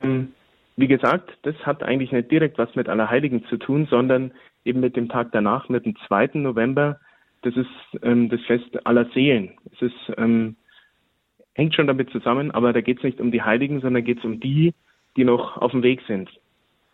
Ähm, 0.00 0.32
wie 0.76 0.86
gesagt, 0.86 1.36
das 1.42 1.56
hat 1.66 1.82
eigentlich 1.82 2.12
nicht 2.12 2.30
direkt 2.30 2.56
was 2.56 2.74
mit 2.76 2.88
Allerheiligen 2.88 3.44
zu 3.46 3.56
tun, 3.56 3.88
sondern 3.90 4.32
eben 4.64 4.80
mit 4.80 4.94
dem 4.96 5.08
Tag 5.08 5.32
danach, 5.32 5.68
mit 5.68 5.84
dem 5.86 5.96
2. 6.06 6.30
November. 6.34 7.00
Das 7.46 7.56
ist 7.56 8.02
ähm, 8.02 8.28
das 8.28 8.40
Fest 8.40 8.84
aller 8.84 9.04
Seelen. 9.14 9.52
Es 9.72 9.80
ist, 9.80 10.12
ähm, 10.16 10.56
hängt 11.54 11.76
schon 11.76 11.86
damit 11.86 12.10
zusammen, 12.10 12.50
aber 12.50 12.72
da 12.72 12.80
geht 12.80 12.98
es 12.98 13.04
nicht 13.04 13.20
um 13.20 13.30
die 13.30 13.42
Heiligen, 13.42 13.80
sondern 13.80 14.02
geht 14.02 14.18
es 14.18 14.24
um 14.24 14.40
die, 14.40 14.74
die 15.16 15.22
noch 15.22 15.56
auf 15.56 15.70
dem 15.70 15.84
Weg 15.84 16.02
sind. 16.08 16.28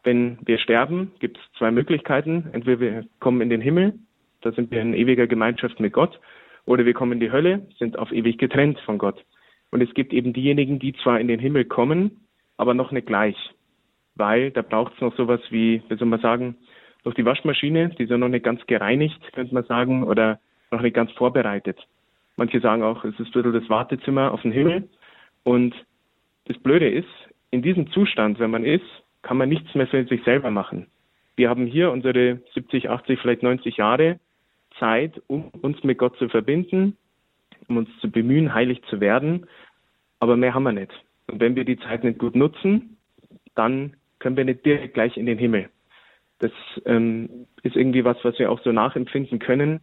Wenn 0.04 0.36
wir 0.44 0.58
sterben, 0.58 1.12
gibt 1.20 1.38
es 1.38 1.58
zwei 1.58 1.70
Möglichkeiten. 1.70 2.50
Entweder 2.52 2.80
wir 2.80 3.04
kommen 3.18 3.40
in 3.40 3.48
den 3.48 3.62
Himmel, 3.62 3.94
da 4.42 4.52
sind 4.52 4.70
wir 4.70 4.82
in 4.82 4.92
ewiger 4.92 5.26
Gemeinschaft 5.26 5.80
mit 5.80 5.94
Gott, 5.94 6.20
oder 6.66 6.84
wir 6.84 6.92
kommen 6.92 7.12
in 7.12 7.20
die 7.20 7.32
Hölle, 7.32 7.66
sind 7.78 7.98
auf 7.98 8.12
ewig 8.12 8.36
getrennt 8.36 8.78
von 8.80 8.98
Gott. 8.98 9.24
Und 9.70 9.80
es 9.80 9.94
gibt 9.94 10.12
eben 10.12 10.34
diejenigen, 10.34 10.78
die 10.78 10.92
zwar 11.02 11.18
in 11.18 11.28
den 11.28 11.40
Himmel 11.40 11.64
kommen, 11.64 12.26
aber 12.58 12.74
noch 12.74 12.92
nicht 12.92 13.06
gleich. 13.06 13.36
Weil 14.16 14.50
da 14.50 14.60
braucht 14.60 14.92
es 14.96 15.00
noch 15.00 15.16
sowas 15.16 15.40
wie, 15.48 15.82
wie 15.88 15.96
soll 15.96 16.08
man 16.08 16.20
sagen, 16.20 16.56
noch 17.04 17.14
die 17.14 17.24
Waschmaschine, 17.24 17.90
die 17.90 18.04
ja 18.04 18.18
noch 18.18 18.28
nicht 18.28 18.44
ganz 18.44 18.64
gereinigt, 18.66 19.20
könnte 19.32 19.54
man 19.54 19.64
sagen, 19.64 20.04
oder 20.04 20.38
noch 20.70 20.80
nicht 20.80 20.94
ganz 20.94 21.10
vorbereitet. 21.12 21.78
Manche 22.36 22.60
sagen 22.60 22.82
auch, 22.82 23.04
es 23.04 23.18
ist 23.18 23.20
ein 23.20 23.32
bisschen 23.32 23.52
das 23.52 23.68
Wartezimmer 23.68 24.32
auf 24.32 24.42
den 24.42 24.52
Himmel. 24.52 24.88
Und 25.44 25.74
das 26.46 26.58
Blöde 26.58 26.88
ist, 26.88 27.08
in 27.50 27.62
diesem 27.62 27.90
Zustand, 27.90 28.38
wenn 28.38 28.50
man 28.50 28.64
ist, 28.64 28.84
kann 29.22 29.36
man 29.36 29.48
nichts 29.48 29.74
mehr 29.74 29.86
für 29.86 30.04
sich 30.04 30.22
selber 30.24 30.50
machen. 30.50 30.86
Wir 31.36 31.48
haben 31.48 31.66
hier 31.66 31.90
unsere 31.90 32.40
70, 32.54 32.90
80, 32.90 33.20
vielleicht 33.20 33.42
90 33.42 33.76
Jahre 33.76 34.18
Zeit, 34.78 35.20
um 35.26 35.48
uns 35.60 35.82
mit 35.84 35.98
Gott 35.98 36.16
zu 36.16 36.28
verbinden, 36.28 36.96
um 37.68 37.76
uns 37.78 37.88
zu 38.00 38.10
bemühen, 38.10 38.54
heilig 38.54 38.82
zu 38.88 39.00
werden. 39.00 39.46
Aber 40.20 40.36
mehr 40.36 40.54
haben 40.54 40.64
wir 40.64 40.72
nicht. 40.72 40.92
Und 41.26 41.40
wenn 41.40 41.56
wir 41.56 41.64
die 41.64 41.78
Zeit 41.78 42.04
nicht 42.04 42.18
gut 42.18 42.34
nutzen, 42.34 42.96
dann 43.54 43.94
können 44.18 44.36
wir 44.36 44.44
nicht 44.44 44.64
direkt 44.64 44.94
gleich 44.94 45.16
in 45.16 45.26
den 45.26 45.38
Himmel. 45.38 45.68
Das 46.42 46.50
ähm, 46.86 47.46
ist 47.62 47.76
irgendwie 47.76 48.04
was, 48.04 48.16
was 48.24 48.36
wir 48.40 48.50
auch 48.50 48.60
so 48.62 48.72
nachempfinden 48.72 49.38
können. 49.38 49.80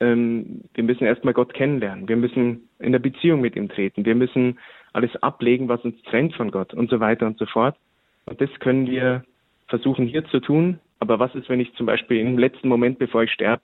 Ähm, 0.00 0.62
wir 0.72 0.82
müssen 0.82 1.04
erstmal 1.04 1.34
Gott 1.34 1.52
kennenlernen. 1.52 2.08
Wir 2.08 2.16
müssen 2.16 2.70
in 2.78 2.92
der 2.92 3.00
Beziehung 3.00 3.42
mit 3.42 3.54
ihm 3.54 3.68
treten. 3.68 4.06
Wir 4.06 4.14
müssen 4.14 4.58
alles 4.94 5.14
ablegen, 5.22 5.68
was 5.68 5.84
uns 5.84 6.00
trennt 6.04 6.34
von 6.34 6.50
Gott 6.50 6.72
und 6.72 6.88
so 6.88 7.00
weiter 7.00 7.26
und 7.26 7.36
so 7.36 7.44
fort. 7.44 7.76
Und 8.24 8.40
das 8.40 8.48
können 8.60 8.86
wir 8.90 9.24
versuchen 9.68 10.06
hier 10.06 10.24
zu 10.24 10.40
tun. 10.40 10.80
Aber 11.00 11.18
was 11.18 11.34
ist, 11.34 11.50
wenn 11.50 11.60
ich 11.60 11.74
zum 11.74 11.84
Beispiel 11.84 12.18
im 12.18 12.38
letzten 12.38 12.68
Moment, 12.68 12.98
bevor 12.98 13.24
ich 13.24 13.30
sterbe, 13.30 13.62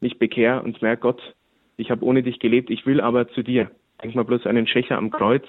mich 0.00 0.18
bekehre 0.18 0.62
und 0.62 0.80
merke, 0.80 1.02
Gott, 1.02 1.34
ich 1.76 1.90
habe 1.90 2.04
ohne 2.04 2.22
dich 2.22 2.38
gelebt, 2.38 2.70
ich 2.70 2.86
will 2.86 3.02
aber 3.02 3.28
zu 3.28 3.42
dir. 3.42 3.70
Denk 4.02 4.14
mal 4.14 4.24
bloß 4.24 4.46
an 4.46 4.56
den 4.56 4.66
Schächer 4.66 4.96
am 4.96 5.10
Kreuz, 5.10 5.44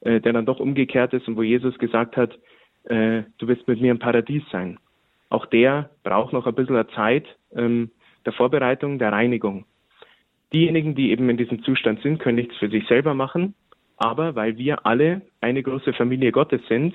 äh, 0.00 0.22
der 0.22 0.32
dann 0.32 0.46
doch 0.46 0.58
umgekehrt 0.58 1.12
ist 1.12 1.28
und 1.28 1.36
wo 1.36 1.42
Jesus 1.42 1.78
gesagt 1.78 2.16
hat, 2.16 2.38
äh, 2.84 3.24
du 3.36 3.46
wirst 3.46 3.68
mit 3.68 3.82
mir 3.82 3.90
im 3.90 3.98
Paradies 3.98 4.42
sein. 4.50 4.78
Auch 5.28 5.46
der 5.46 5.90
braucht 6.02 6.32
noch 6.32 6.46
ein 6.46 6.54
bisschen 6.54 6.88
Zeit 6.94 7.26
ähm, 7.54 7.90
der 8.24 8.32
Vorbereitung, 8.32 8.98
der 8.98 9.12
Reinigung. 9.12 9.64
Diejenigen, 10.52 10.94
die 10.94 11.10
eben 11.10 11.28
in 11.28 11.36
diesem 11.36 11.62
Zustand 11.62 12.00
sind, 12.02 12.18
können 12.18 12.36
nichts 12.36 12.56
für 12.56 12.68
sich 12.68 12.86
selber 12.86 13.14
machen, 13.14 13.54
aber 13.96 14.34
weil 14.34 14.58
wir 14.58 14.86
alle 14.86 15.22
eine 15.40 15.62
große 15.62 15.92
Familie 15.92 16.32
Gottes 16.32 16.60
sind, 16.68 16.94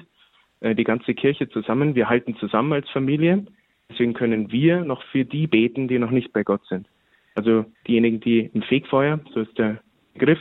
äh, 0.61 0.75
die 0.75 0.83
ganze 0.83 1.13
Kirche 1.13 1.49
zusammen, 1.49 1.95
wir 1.95 2.07
halten 2.07 2.35
zusammen 2.37 2.73
als 2.73 2.89
Familie, 2.89 3.45
deswegen 3.89 4.13
können 4.13 4.51
wir 4.51 4.85
noch 4.85 5.03
für 5.11 5.25
die 5.25 5.47
beten, 5.47 5.87
die 5.87 5.99
noch 5.99 6.11
nicht 6.11 6.31
bei 6.31 6.43
Gott 6.43 6.65
sind. 6.67 6.87
Also 7.35 7.65
diejenigen, 7.87 8.19
die 8.19 8.49
im 8.53 8.61
Fegfeuer, 8.61 9.19
so 9.33 9.41
ist 9.41 9.57
der 9.57 9.81
Begriff, 10.13 10.39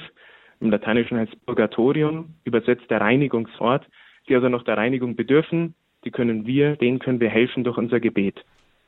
im 0.61 0.71
Lateinischen 0.71 1.19
heißt 1.19 1.47
Purgatorium, 1.47 2.35
übersetzt 2.45 2.91
der 2.91 3.01
Reinigungsort, 3.01 3.87
die 4.29 4.35
also 4.35 4.49
noch 4.49 4.63
der 4.65 4.77
Reinigung 4.77 5.17
bedürfen, 5.17 5.75
die 6.05 6.11
können 6.11 6.47
wir, 6.47 6.77
denen 6.77 6.99
können 6.99 7.21
wir 7.21 7.31
helfen 7.31 7.65
durch 7.65 7.77
unser 7.77 8.01
Gebet. 8.01 8.45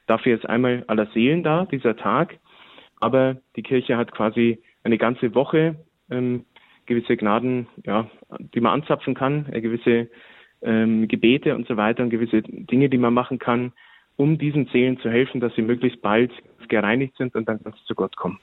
Dafür 0.06 0.36
ist 0.36 0.46
einmal 0.46 0.84
aller 0.86 1.06
Seelen 1.14 1.42
da, 1.42 1.66
dieser 1.66 1.96
Tag, 1.96 2.38
aber 3.00 3.36
die 3.56 3.62
Kirche 3.62 3.96
hat 3.96 4.12
quasi 4.12 4.58
eine 4.84 4.98
ganze 4.98 5.34
Woche 5.34 5.76
ähm, 6.10 6.44
gewisse 6.86 7.16
Gnaden, 7.16 7.68
ja, 7.84 8.10
die 8.38 8.60
man 8.60 8.80
anzapfen 8.80 9.14
kann, 9.14 9.46
äh, 9.52 9.60
gewisse 9.60 10.08
ähm, 10.62 11.08
Gebete 11.08 11.54
und 11.54 11.66
so 11.66 11.76
weiter 11.76 12.02
und 12.02 12.10
gewisse 12.10 12.42
Dinge, 12.42 12.88
die 12.88 12.98
man 12.98 13.14
machen 13.14 13.38
kann, 13.38 13.72
um 14.16 14.38
diesen 14.38 14.66
Seelen 14.66 14.98
zu 15.00 15.10
helfen, 15.10 15.40
dass 15.40 15.54
sie 15.54 15.62
möglichst 15.62 16.02
bald 16.02 16.32
gereinigt 16.68 17.16
sind 17.16 17.34
und 17.34 17.48
dann 17.48 17.62
ganz 17.62 17.76
zu 17.84 17.94
Gott 17.94 18.16
kommen. 18.16 18.38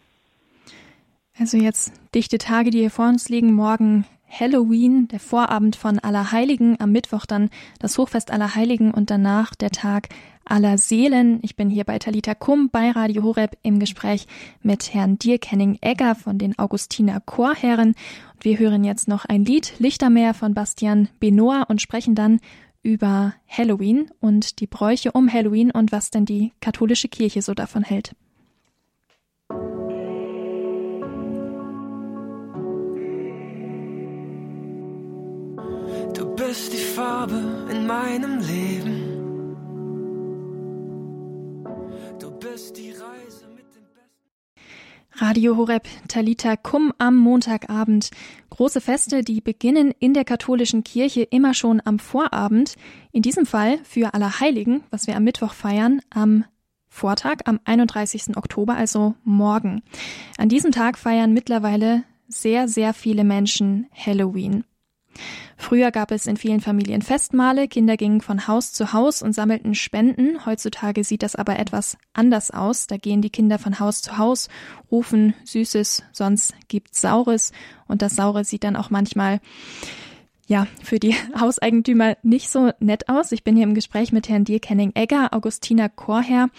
Also 1.38 1.58
jetzt 1.58 1.94
dichte 2.14 2.38
Tage, 2.38 2.70
die 2.70 2.80
hier 2.80 2.90
vor 2.90 3.08
uns 3.08 3.30
liegen. 3.30 3.54
Morgen 3.54 4.06
Halloween, 4.30 5.08
der 5.08 5.20
Vorabend 5.20 5.76
von 5.76 6.00
Allerheiligen, 6.00 6.80
am 6.80 6.92
Mittwoch 6.92 7.26
dann 7.26 7.50
das 7.80 7.98
Hochfest 7.98 8.32
Allerheiligen 8.32 8.92
und 8.92 9.10
danach 9.10 9.56
der 9.56 9.72
Tag 9.72 10.10
aller 10.46 10.78
Seelen. 10.78 11.40
Ich 11.42 11.56
bin 11.56 11.70
hier 11.70 11.84
bei 11.84 12.00
Talita 12.00 12.36
Kum 12.36 12.70
bei 12.70 12.92
Radio 12.92 13.24
Horeb 13.24 13.58
im 13.62 13.80
Gespräch 13.80 14.28
mit 14.62 14.94
Herrn 14.94 15.18
Dirk 15.18 15.52
Henning 15.52 15.78
Egger 15.82 16.16
von 16.16 16.38
den 16.38 16.58
Augustiner 16.58 17.20
Chorherren. 17.20 17.90
Und 18.34 18.46
wir 18.46 18.58
hören 18.58 18.84
jetzt 18.84 19.08
noch 19.08 19.26
ein 19.26 19.46
Lied, 19.46 19.74
Lichtermeer 19.80 20.34
von 20.34 20.54
Bastian 20.54 21.10
Benoit 21.20 21.70
und 21.70 21.82
sprechen 21.82 22.16
dann 22.16 22.40
über 22.82 23.34
Halloween 23.48 24.10
und 24.20 24.60
die 24.60 24.68
Bräuche 24.68 25.12
um 25.12 25.32
Halloween 25.32 25.72
und 25.72 25.92
was 25.92 26.12
denn 26.12 26.26
die 26.26 26.54
katholische 26.62 27.10
Kirche 27.10 27.42
so 27.42 27.54
davon 27.54 27.84
hält. 27.84 28.16
Bist 36.50 36.74
die 36.74 36.78
Farbe 36.78 37.68
in 37.70 37.86
meinem 37.86 38.40
Leben. 38.40 39.16
Du 42.20 42.32
bist 42.40 42.76
die 42.76 42.90
Reise 42.90 43.46
mit 43.56 43.66
dem 43.76 43.84
besten. 43.94 45.24
Radio 45.24 45.58
Horeb 45.58 45.88
Talita 46.08 46.56
Kum 46.56 46.92
am 46.98 47.18
Montagabend. 47.18 48.10
Große 48.50 48.82
Feste, 48.82 49.24
die 49.24 49.42
beginnen 49.42 49.94
in 50.00 50.16
der 50.16 50.26
katholischen 50.26 50.84
Kirche 50.84 51.22
immer 51.22 51.54
schon 51.54 51.84
am 51.86 52.00
Vorabend. 52.00 52.78
In 53.12 53.22
diesem 53.22 53.46
Fall 53.46 53.78
für 53.84 54.16
Allerheiligen, 54.16 54.84
was 54.90 55.06
wir 55.06 55.16
am 55.16 55.26
Mittwoch 55.26 55.54
feiern, 55.54 56.02
am 56.10 56.46
Vortag 56.88 57.42
am 57.46 57.60
31. 57.66 58.36
Oktober, 58.38 58.76
also 58.76 59.14
morgen. 59.24 59.84
An 60.40 60.50
diesem 60.50 60.72
Tag 60.72 60.98
feiern 60.98 61.32
mittlerweile 61.32 62.06
sehr, 62.28 62.68
sehr 62.68 62.96
viele 62.96 63.24
Menschen 63.24 63.86
Halloween. 63.94 64.64
Früher 65.58 65.92
gab 65.92 66.12
es 66.12 66.28
in 66.28 66.38
vielen 66.38 66.62
Familien 66.62 67.02
Festmale, 67.02 67.68
Kinder 67.68 67.98
gingen 67.98 68.22
von 68.22 68.48
Haus 68.48 68.72
zu 68.72 68.94
Haus 68.94 69.22
und 69.22 69.34
sammelten 69.34 69.76
Spenden. 69.76 70.46
Heutzutage 70.46 71.04
sieht 71.04 71.24
das 71.24 71.36
aber 71.36 71.60
etwas 71.60 71.98
anders 72.14 72.52
aus. 72.52 72.88
Da 72.88 72.98
gehen 72.98 73.22
die 73.22 73.30
Kinder 73.30 73.60
von 73.60 73.80
Haus 73.80 74.02
zu 74.02 74.18
Haus, 74.18 74.50
rufen 74.90 75.34
Süßes, 75.44 76.04
sonst 76.12 76.54
gibt's 76.68 77.02
Saures. 77.02 77.52
Und 77.88 78.02
das 78.02 78.16
Saure 78.16 78.44
sieht 78.46 78.64
dann 78.64 78.76
auch 78.76 78.90
manchmal 78.90 79.42
ja, 80.48 80.68
für 80.84 81.00
die 81.00 81.16
Hauseigentümer 81.40 82.18
nicht 82.24 82.50
so 82.50 82.72
nett 82.80 83.08
aus. 83.08 83.32
Ich 83.32 83.44
bin 83.44 83.56
hier 83.56 83.66
im 83.66 83.76
Gespräch 83.76 84.12
mit 84.12 84.28
Herrn 84.28 84.44
Dirk 84.44 84.70
Henning-Egger, 84.70 85.34
Augustiner 85.34 85.90
Chorherr. 85.90 86.50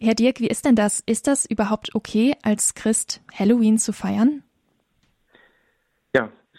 Herr 0.00 0.14
Dirk, 0.14 0.40
wie 0.40 0.48
ist 0.48 0.64
denn 0.64 0.74
das? 0.74 1.00
Ist 1.06 1.28
das 1.28 1.46
überhaupt 1.46 1.94
okay, 1.94 2.34
als 2.42 2.74
Christ 2.74 3.20
Halloween 3.32 3.78
zu 3.78 3.92
feiern? 3.92 4.42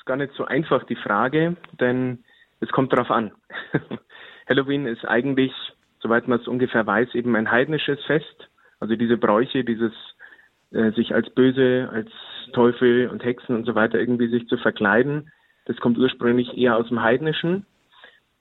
Ist 0.04 0.08
gar 0.08 0.18
nicht 0.18 0.34
so 0.34 0.44
einfach 0.44 0.84
die 0.84 0.98
Frage, 0.98 1.56
denn 1.80 2.20
es 2.60 2.70
kommt 2.70 2.92
darauf 2.92 3.10
an. 3.10 3.32
Halloween 4.50 4.86
ist 4.86 5.06
eigentlich, 5.06 5.54
soweit 6.02 6.28
man 6.28 6.42
es 6.42 6.48
ungefähr 6.48 6.86
weiß, 6.86 7.16
eben 7.16 7.34
ein 7.38 7.50
heidnisches 7.50 8.04
Fest. 8.04 8.50
Also 8.82 8.98
diese 8.98 9.16
Bräuche, 9.16 9.64
dieses 9.64 9.94
äh, 10.72 10.92
sich 10.92 11.16
als 11.16 11.30
Böse, 11.30 11.90
als 11.90 12.10
Teufel 12.52 13.08
und 13.08 13.24
Hexen 13.24 13.56
und 13.56 13.66
so 13.66 13.76
weiter 13.76 13.98
irgendwie 13.98 14.28
sich 14.28 14.46
zu 14.50 14.58
verkleiden, 14.58 15.32
das 15.66 15.78
kommt 15.78 15.98
ursprünglich 15.98 16.58
eher 16.58 16.76
aus 16.76 16.90
dem 16.90 17.02
Heidnischen. 17.02 17.66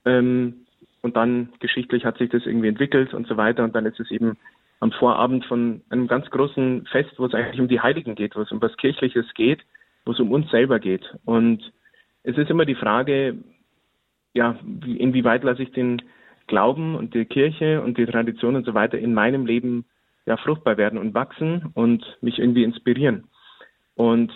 Ähm, 0.03 0.65
und 1.01 1.15
dann 1.15 1.53
geschichtlich 1.59 2.03
hat 2.03 2.17
sich 2.17 2.29
das 2.29 2.45
irgendwie 2.45 2.67
entwickelt 2.67 3.13
und 3.13 3.25
so 3.25 3.37
weiter. 3.37 3.63
Und 3.63 3.73
dann 3.73 3.85
ist 3.85 4.01
es 4.01 4.11
eben 4.11 4.37
am 4.81 4.91
Vorabend 4.91 5.45
von 5.45 5.81
einem 5.89 6.07
ganz 6.07 6.29
großen 6.29 6.87
Fest, 6.87 7.11
wo 7.15 7.25
es 7.25 7.33
eigentlich 7.33 7.61
um 7.61 7.69
die 7.69 7.79
Heiligen 7.79 8.15
geht, 8.15 8.35
wo 8.35 8.41
es 8.41 8.51
um 8.51 8.61
was 8.61 8.75
Kirchliches 8.75 9.33
geht, 9.33 9.61
wo 10.05 10.11
es 10.11 10.19
um 10.19 10.31
uns 10.31 10.49
selber 10.51 10.79
geht. 10.79 11.03
Und 11.25 11.71
es 12.23 12.37
ist 12.37 12.49
immer 12.49 12.65
die 12.65 12.75
Frage, 12.75 13.37
ja, 14.33 14.57
inwieweit 14.85 15.43
lasse 15.43 15.63
ich 15.63 15.71
den 15.71 16.01
Glauben 16.47 16.95
und 16.95 17.13
die 17.13 17.25
Kirche 17.25 17.81
und 17.81 17.97
die 17.97 18.05
Tradition 18.05 18.55
und 18.55 18.65
so 18.65 18.73
weiter 18.73 18.97
in 18.97 19.13
meinem 19.13 19.45
Leben 19.45 19.85
ja 20.25 20.37
fruchtbar 20.37 20.77
werden 20.77 20.99
und 20.99 21.13
wachsen 21.13 21.71
und 21.73 22.05
mich 22.21 22.39
irgendwie 22.39 22.63
inspirieren. 22.63 23.25
Und 23.95 24.31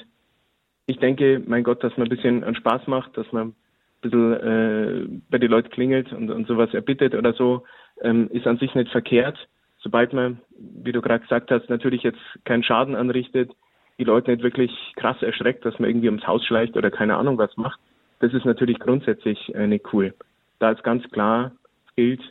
ich 0.85 0.97
denke, 0.99 1.41
mein 1.45 1.63
Gott, 1.63 1.83
dass 1.83 1.95
man 1.97 2.07
ein 2.07 2.15
bisschen 2.15 2.55
Spaß 2.55 2.87
macht, 2.87 3.17
dass 3.17 3.31
man 3.31 3.49
ein 3.49 3.55
bisschen 4.01 4.33
äh, 4.33 5.21
bei 5.29 5.37
den 5.37 5.51
Leuten 5.51 5.69
klingelt 5.69 6.13
und, 6.13 6.29
und 6.29 6.47
sowas 6.47 6.73
erbittet 6.73 7.15
oder 7.15 7.33
so, 7.33 7.63
ähm, 8.01 8.29
ist 8.31 8.47
an 8.47 8.57
sich 8.57 8.73
nicht 8.75 8.91
verkehrt, 8.91 9.37
sobald 9.79 10.13
man, 10.13 10.39
wie 10.57 10.91
du 10.91 11.01
gerade 11.01 11.21
gesagt 11.21 11.51
hast, 11.51 11.69
natürlich 11.69 12.03
jetzt 12.03 12.19
keinen 12.45 12.63
Schaden 12.63 12.95
anrichtet, 12.95 13.51
die 13.99 14.03
Leute 14.03 14.31
nicht 14.31 14.43
wirklich 14.43 14.71
krass 14.95 15.21
erschreckt, 15.21 15.65
dass 15.65 15.77
man 15.79 15.89
irgendwie 15.89 16.07
ums 16.07 16.27
Haus 16.27 16.45
schleicht 16.45 16.77
oder 16.77 16.91
keine 16.91 17.17
Ahnung 17.17 17.37
was 17.37 17.55
macht. 17.57 17.79
Das 18.19 18.33
ist 18.33 18.45
natürlich 18.45 18.79
grundsätzlich 18.79 19.53
äh, 19.55 19.67
nicht 19.67 19.91
cool. 19.93 20.13
Da 20.59 20.71
ist 20.71 20.83
ganz 20.83 21.03
klar 21.11 21.51
gilt 21.95 22.21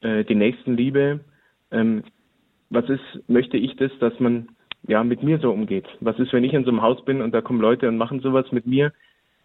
äh, 0.00 0.24
die 0.24 0.34
Nächstenliebe. 0.34 1.20
Ähm, 1.70 2.04
was 2.70 2.88
ist, 2.88 3.28
möchte 3.28 3.56
ich 3.56 3.76
das, 3.76 3.90
dass 3.98 4.18
man 4.20 4.48
ja 4.86 5.02
mit 5.04 5.22
mir 5.22 5.38
so 5.38 5.50
umgeht? 5.50 5.86
Was 6.00 6.18
ist, 6.18 6.32
wenn 6.32 6.44
ich 6.44 6.52
in 6.52 6.64
so 6.64 6.70
einem 6.70 6.82
Haus 6.82 7.04
bin 7.04 7.20
und 7.20 7.32
da 7.32 7.40
kommen 7.40 7.60
Leute 7.60 7.88
und 7.88 7.96
machen 7.96 8.20
sowas 8.20 8.50
mit 8.52 8.66
mir? 8.66 8.92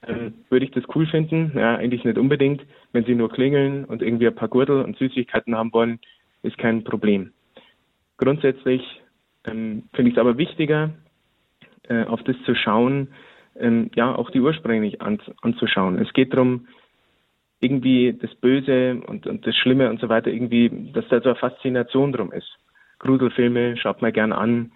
Ähm, 0.06 0.34
würde 0.50 0.66
ich 0.66 0.72
das 0.72 0.84
cool 0.96 1.08
finden? 1.08 1.54
Ja, 1.56 1.76
eigentlich 1.76 2.04
nicht 2.04 2.18
unbedingt. 2.18 2.62
Wenn 2.92 3.06
sie 3.06 3.16
nur 3.16 3.30
klingeln 3.30 3.86
und 3.86 4.02
irgendwie 4.02 4.28
ein 4.28 4.36
paar 4.36 4.50
Gürtel 4.50 4.82
und 4.82 4.98
Süßigkeiten 4.98 5.56
haben 5.56 5.74
wollen, 5.74 6.00
ist 6.44 6.58
kein 6.58 6.84
Problem. 6.84 7.32
Grundsätzlich 8.18 9.02
ähm, 9.46 9.84
finde 9.94 10.10
ich 10.12 10.18
es 10.18 10.22
aber 10.22 10.38
wichtiger, 10.38 10.92
äh, 11.90 12.04
auf 12.06 12.24
das 12.24 12.36
zu 12.46 12.56
schauen, 12.56 13.10
ähm, 13.60 13.92
ja, 13.96 14.16
auch 14.16 14.30
die 14.30 14.40
ursprünglich 14.40 15.02
an, 15.02 15.20
anzuschauen. 15.42 16.00
Es 16.00 16.12
geht 16.14 16.34
darum, 16.34 16.68
irgendwie 17.60 18.14
das 18.14 18.34
Böse 18.36 19.02
und, 19.08 19.26
und 19.26 19.48
das 19.48 19.56
Schlimme 19.56 19.90
und 19.90 20.00
so 20.00 20.10
weiter 20.10 20.30
irgendwie, 20.30 20.92
dass 20.94 21.08
da 21.08 21.22
so 21.22 21.30
eine 21.30 21.36
Faszination 21.36 22.12
drum 22.12 22.32
ist. 22.32 22.58
Gruselfilme 23.00 23.78
schaut 23.78 24.02
man 24.02 24.14
gern 24.14 24.34
an. 24.34 24.72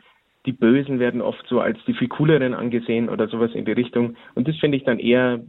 Die 0.46 0.54
Bösen 0.54 1.00
werden 1.00 1.22
oft 1.22 1.46
so 1.48 1.60
als 1.60 1.78
die 1.86 1.94
viel 1.94 2.08
cooleren 2.08 2.54
angesehen 2.54 3.10
oder 3.10 3.28
sowas 3.28 3.52
in 3.54 3.66
die 3.66 3.74
Richtung. 3.74 4.16
Und 4.36 4.48
das 4.48 4.56
finde 4.58 4.78
ich 4.78 4.86
dann 4.86 5.00
eher 5.00 5.42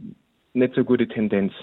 nicht 0.53 0.73
so 0.75 0.83
gute 0.83 1.07
Tendenz, 1.07 1.53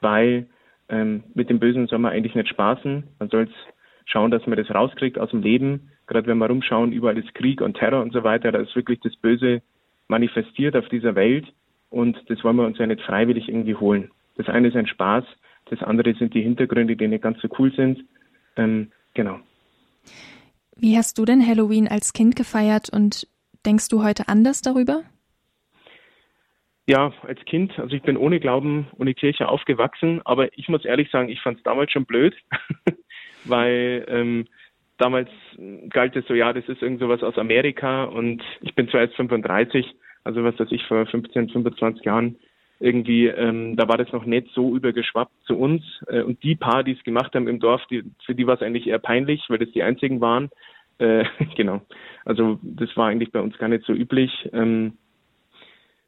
weil 0.00 0.46
ähm, 0.88 1.22
mit 1.34 1.48
dem 1.50 1.60
Bösen 1.60 1.86
soll 1.86 2.00
man 2.00 2.12
eigentlich 2.12 2.34
nicht 2.34 2.48
spaßen. 2.48 3.04
Man 3.18 3.28
soll 3.28 3.48
schauen, 4.10 4.30
dass 4.30 4.46
man 4.46 4.56
das 4.56 4.70
rauskriegt 4.70 5.18
aus 5.18 5.30
dem 5.30 5.42
Leben. 5.42 5.90
Gerade 6.06 6.26
wenn 6.26 6.38
wir 6.38 6.46
rumschauen, 6.46 6.92
überall 6.92 7.18
ist 7.18 7.34
Krieg 7.34 7.60
und 7.60 7.74
Terror 7.74 8.02
und 8.02 8.12
so 8.12 8.24
weiter, 8.24 8.52
da 8.52 8.58
ist 8.58 8.74
wirklich 8.74 9.00
das 9.00 9.14
Böse 9.16 9.62
manifestiert 10.08 10.76
auf 10.76 10.88
dieser 10.88 11.14
Welt 11.14 11.46
und 11.88 12.18
das 12.28 12.42
wollen 12.42 12.56
wir 12.56 12.66
uns 12.66 12.78
ja 12.78 12.86
nicht 12.86 13.02
freiwillig 13.02 13.48
irgendwie 13.48 13.76
holen. 13.76 14.10
Das 14.36 14.48
eine 14.48 14.68
ist 14.68 14.76
ein 14.76 14.86
Spaß, 14.86 15.24
das 15.66 15.82
andere 15.82 16.14
sind 16.14 16.34
die 16.34 16.42
Hintergründe, 16.42 16.96
die 16.96 17.08
nicht 17.08 17.22
ganz 17.22 17.40
so 17.40 17.48
cool 17.58 17.72
sind. 17.74 18.04
Ähm, 18.56 18.90
genau. 19.14 19.38
Wie 20.76 20.96
hast 20.96 21.18
du 21.18 21.24
denn 21.24 21.46
Halloween 21.46 21.88
als 21.88 22.12
Kind 22.12 22.36
gefeiert 22.36 22.90
und 22.90 23.28
denkst 23.66 23.88
du 23.88 24.02
heute 24.02 24.28
anders 24.28 24.62
darüber? 24.62 25.02
Ja, 26.86 27.12
als 27.22 27.38
Kind, 27.44 27.78
also 27.78 27.94
ich 27.94 28.02
bin 28.02 28.16
ohne 28.16 28.40
Glauben, 28.40 28.88
ohne 28.98 29.14
Kirche 29.14 29.48
aufgewachsen, 29.48 30.22
aber 30.24 30.56
ich 30.58 30.68
muss 30.68 30.84
ehrlich 30.84 31.08
sagen, 31.10 31.28
ich 31.28 31.40
fand 31.40 31.58
es 31.58 31.62
damals 31.62 31.92
schon 31.92 32.04
blöd, 32.04 32.34
weil 33.44 34.04
ähm, 34.08 34.46
damals 34.98 35.30
galt 35.90 36.16
es 36.16 36.26
so, 36.26 36.34
ja, 36.34 36.52
das 36.52 36.68
ist 36.68 36.82
irgend 36.82 37.00
sowas 37.00 37.22
aus 37.22 37.38
Amerika 37.38 38.04
und 38.04 38.42
ich 38.60 38.74
bin 38.74 38.88
zwar 38.88 39.00
erst 39.00 39.14
35, 39.16 39.86
also 40.24 40.44
was 40.44 40.58
weiß 40.58 40.68
ich, 40.70 40.84
vor 40.86 41.06
15, 41.06 41.48
25 41.48 42.04
Jahren 42.04 42.36
irgendwie, 42.80 43.26
ähm, 43.26 43.76
da 43.76 43.86
war 43.88 43.98
das 43.98 44.10
noch 44.10 44.24
nicht 44.24 44.48
so 44.54 44.74
übergeschwappt 44.74 45.32
zu 45.44 45.56
uns. 45.56 45.82
Äh, 46.06 46.22
und 46.22 46.42
die 46.42 46.56
paar, 46.56 46.82
die 46.82 46.92
es 46.92 47.04
gemacht 47.04 47.34
haben 47.34 47.46
im 47.46 47.60
Dorf, 47.60 47.82
die, 47.90 48.04
für 48.24 48.34
die 48.34 48.46
war 48.46 48.54
es 48.54 48.62
eigentlich 48.62 48.86
eher 48.86 48.98
peinlich, 48.98 49.44
weil 49.48 49.58
das 49.58 49.70
die 49.72 49.82
einzigen 49.82 50.20
waren. 50.20 50.50
Äh, 50.98 51.24
genau. 51.56 51.82
Also 52.24 52.58
das 52.62 52.96
war 52.96 53.08
eigentlich 53.08 53.32
bei 53.32 53.40
uns 53.40 53.56
gar 53.58 53.68
nicht 53.68 53.84
so 53.84 53.92
üblich. 53.92 54.48
Ähm, 54.54 54.94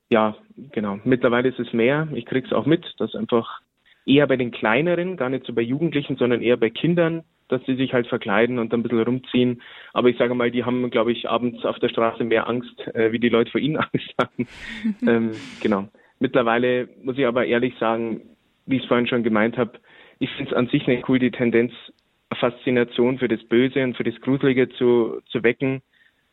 ja, 0.08 0.36
genau. 0.72 0.98
Mittlerweile 1.04 1.50
ist 1.50 1.60
es 1.60 1.72
mehr. 1.74 2.08
Ich 2.14 2.24
krieg's 2.24 2.52
auch 2.52 2.66
mit, 2.66 2.86
dass 2.98 3.14
einfach 3.14 3.60
eher 4.06 4.26
bei 4.26 4.36
den 4.36 4.50
kleineren, 4.50 5.16
gar 5.16 5.28
nicht 5.28 5.46
so 5.46 5.52
bei 5.52 5.62
Jugendlichen, 5.62 6.16
sondern 6.16 6.42
eher 6.42 6.56
bei 6.56 6.70
Kindern 6.70 7.24
dass 7.52 7.64
sie 7.66 7.76
sich 7.76 7.92
halt 7.92 8.06
verkleiden 8.06 8.58
und 8.58 8.72
dann 8.72 8.80
ein 8.80 8.82
bisschen 8.82 9.02
rumziehen. 9.02 9.62
Aber 9.92 10.08
ich 10.08 10.16
sage 10.16 10.34
mal, 10.34 10.50
die 10.50 10.64
haben, 10.64 10.90
glaube 10.90 11.12
ich, 11.12 11.28
abends 11.28 11.64
auf 11.64 11.78
der 11.78 11.90
Straße 11.90 12.24
mehr 12.24 12.48
Angst, 12.48 12.80
äh, 12.94 13.12
wie 13.12 13.18
die 13.18 13.28
Leute 13.28 13.50
vor 13.50 13.60
ihnen 13.60 13.76
Angst 13.92 14.14
haben. 14.18 14.48
ähm, 15.06 15.32
genau. 15.60 15.88
Mittlerweile 16.18 16.88
muss 17.02 17.18
ich 17.18 17.26
aber 17.26 17.46
ehrlich 17.46 17.74
sagen, 17.78 18.22
wie 18.66 18.76
ich 18.76 18.82
es 18.82 18.88
vorhin 18.88 19.06
schon 19.06 19.22
gemeint 19.22 19.58
habe, 19.58 19.72
ich 20.18 20.30
finde 20.30 20.52
es 20.52 20.56
an 20.56 20.68
sich 20.68 20.86
nicht 20.86 21.08
cool, 21.08 21.18
die 21.18 21.30
Tendenz, 21.30 21.72
Faszination 22.34 23.18
für 23.18 23.28
das 23.28 23.44
Böse 23.44 23.84
und 23.84 23.96
für 23.96 24.04
das 24.04 24.18
Gruselige 24.22 24.70
zu, 24.70 25.20
zu 25.26 25.42
wecken. 25.42 25.82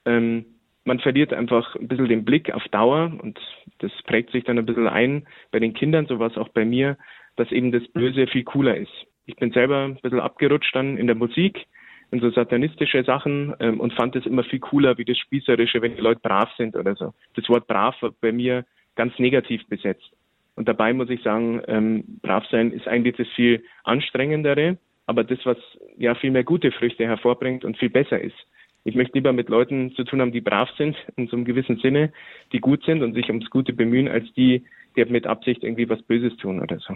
Ähm, 0.06 0.46
man 0.86 1.00
verliert 1.00 1.34
einfach 1.34 1.76
ein 1.76 1.90
bisschen 1.90 2.08
den 2.08 2.24
Blick 2.24 2.54
auf 2.54 2.64
Dauer 2.70 3.12
und 3.22 3.38
das 3.80 3.92
prägt 4.06 4.32
sich 4.32 4.46
dann 4.46 4.58
ein 4.58 4.66
bisschen 4.66 4.88
ein 4.88 5.28
bei 5.52 5.60
den 5.60 5.74
Kindern, 5.74 6.06
so 6.06 6.20
war 6.20 6.32
es 6.32 6.38
auch 6.38 6.50
bei 6.50 6.64
mir, 6.64 6.98
dass 7.40 7.52
eben 7.52 7.72
das 7.72 7.88
Böse 7.88 8.28
viel 8.28 8.44
cooler 8.44 8.78
ist 8.78 9.08
ich 9.30 9.36
bin 9.36 9.52
selber 9.52 9.84
ein 9.84 9.96
bisschen 9.96 10.20
abgerutscht 10.20 10.76
dann 10.76 10.98
in 10.98 11.06
der 11.06 11.16
Musik, 11.16 11.68
in 12.12 12.20
so 12.20 12.32
satanistische 12.32 13.04
Sachen 13.04 13.54
ähm, 13.60 13.80
und 13.80 13.94
fand 13.94 14.16
es 14.16 14.26
immer 14.26 14.44
viel 14.44 14.60
cooler 14.60 14.98
wie 14.98 15.06
das 15.06 15.20
Spießerische, 15.20 15.82
wenn 15.84 15.96
die 15.96 16.02
Leute 16.02 16.22
brav 16.22 16.50
sind 16.58 16.76
oder 16.76 16.96
so. 16.96 17.14
Das 17.36 17.48
Wort 17.48 17.68
brav 17.68 17.96
war 18.02 18.12
bei 18.20 18.32
mir 18.32 18.66
ganz 18.96 19.18
negativ 19.20 19.66
besetzt. 19.68 20.10
Und 20.56 20.68
dabei 20.68 20.94
muss 20.94 21.12
ich 21.12 21.22
sagen, 21.22 21.62
ähm, 21.68 22.04
brav 22.24 22.44
sein 22.50 22.72
ist 22.72 22.88
eigentlich 22.88 23.18
das 23.18 23.28
viel 23.36 23.64
anstrengendere, 23.84 24.78
aber 25.06 25.24
das, 25.24 25.40
was 25.46 25.58
ja 25.98 26.16
viel 26.16 26.32
mehr 26.32 26.44
gute 26.44 26.72
Früchte 26.72 27.06
hervorbringt 27.06 27.64
und 27.64 27.78
viel 27.78 27.92
besser 27.92 28.20
ist. 28.20 28.36
Ich 28.84 28.96
möchte 28.96 29.14
lieber 29.14 29.32
mit 29.32 29.50
Leuten 29.50 29.92
zu 29.92 30.04
tun 30.04 30.22
haben, 30.22 30.32
die 30.32 30.42
brav 30.42 30.70
sind, 30.76 30.98
in 31.18 31.28
so 31.28 31.36
einem 31.36 31.46
gewissen 31.46 31.78
Sinne, 31.78 32.12
die 32.52 32.60
gut 32.60 32.84
sind 32.84 33.04
und 33.04 33.14
sich 33.14 33.30
ums 33.30 33.52
Gute 33.52 33.74
bemühen, 33.74 34.08
als 34.08 34.26
die, 34.34 34.64
die 34.96 35.06
mit 35.06 35.28
Absicht 35.28 35.64
irgendwie 35.64 35.88
was 35.88 36.02
Böses 36.02 36.36
tun 36.38 36.60
oder 36.60 36.80
so 36.80 36.96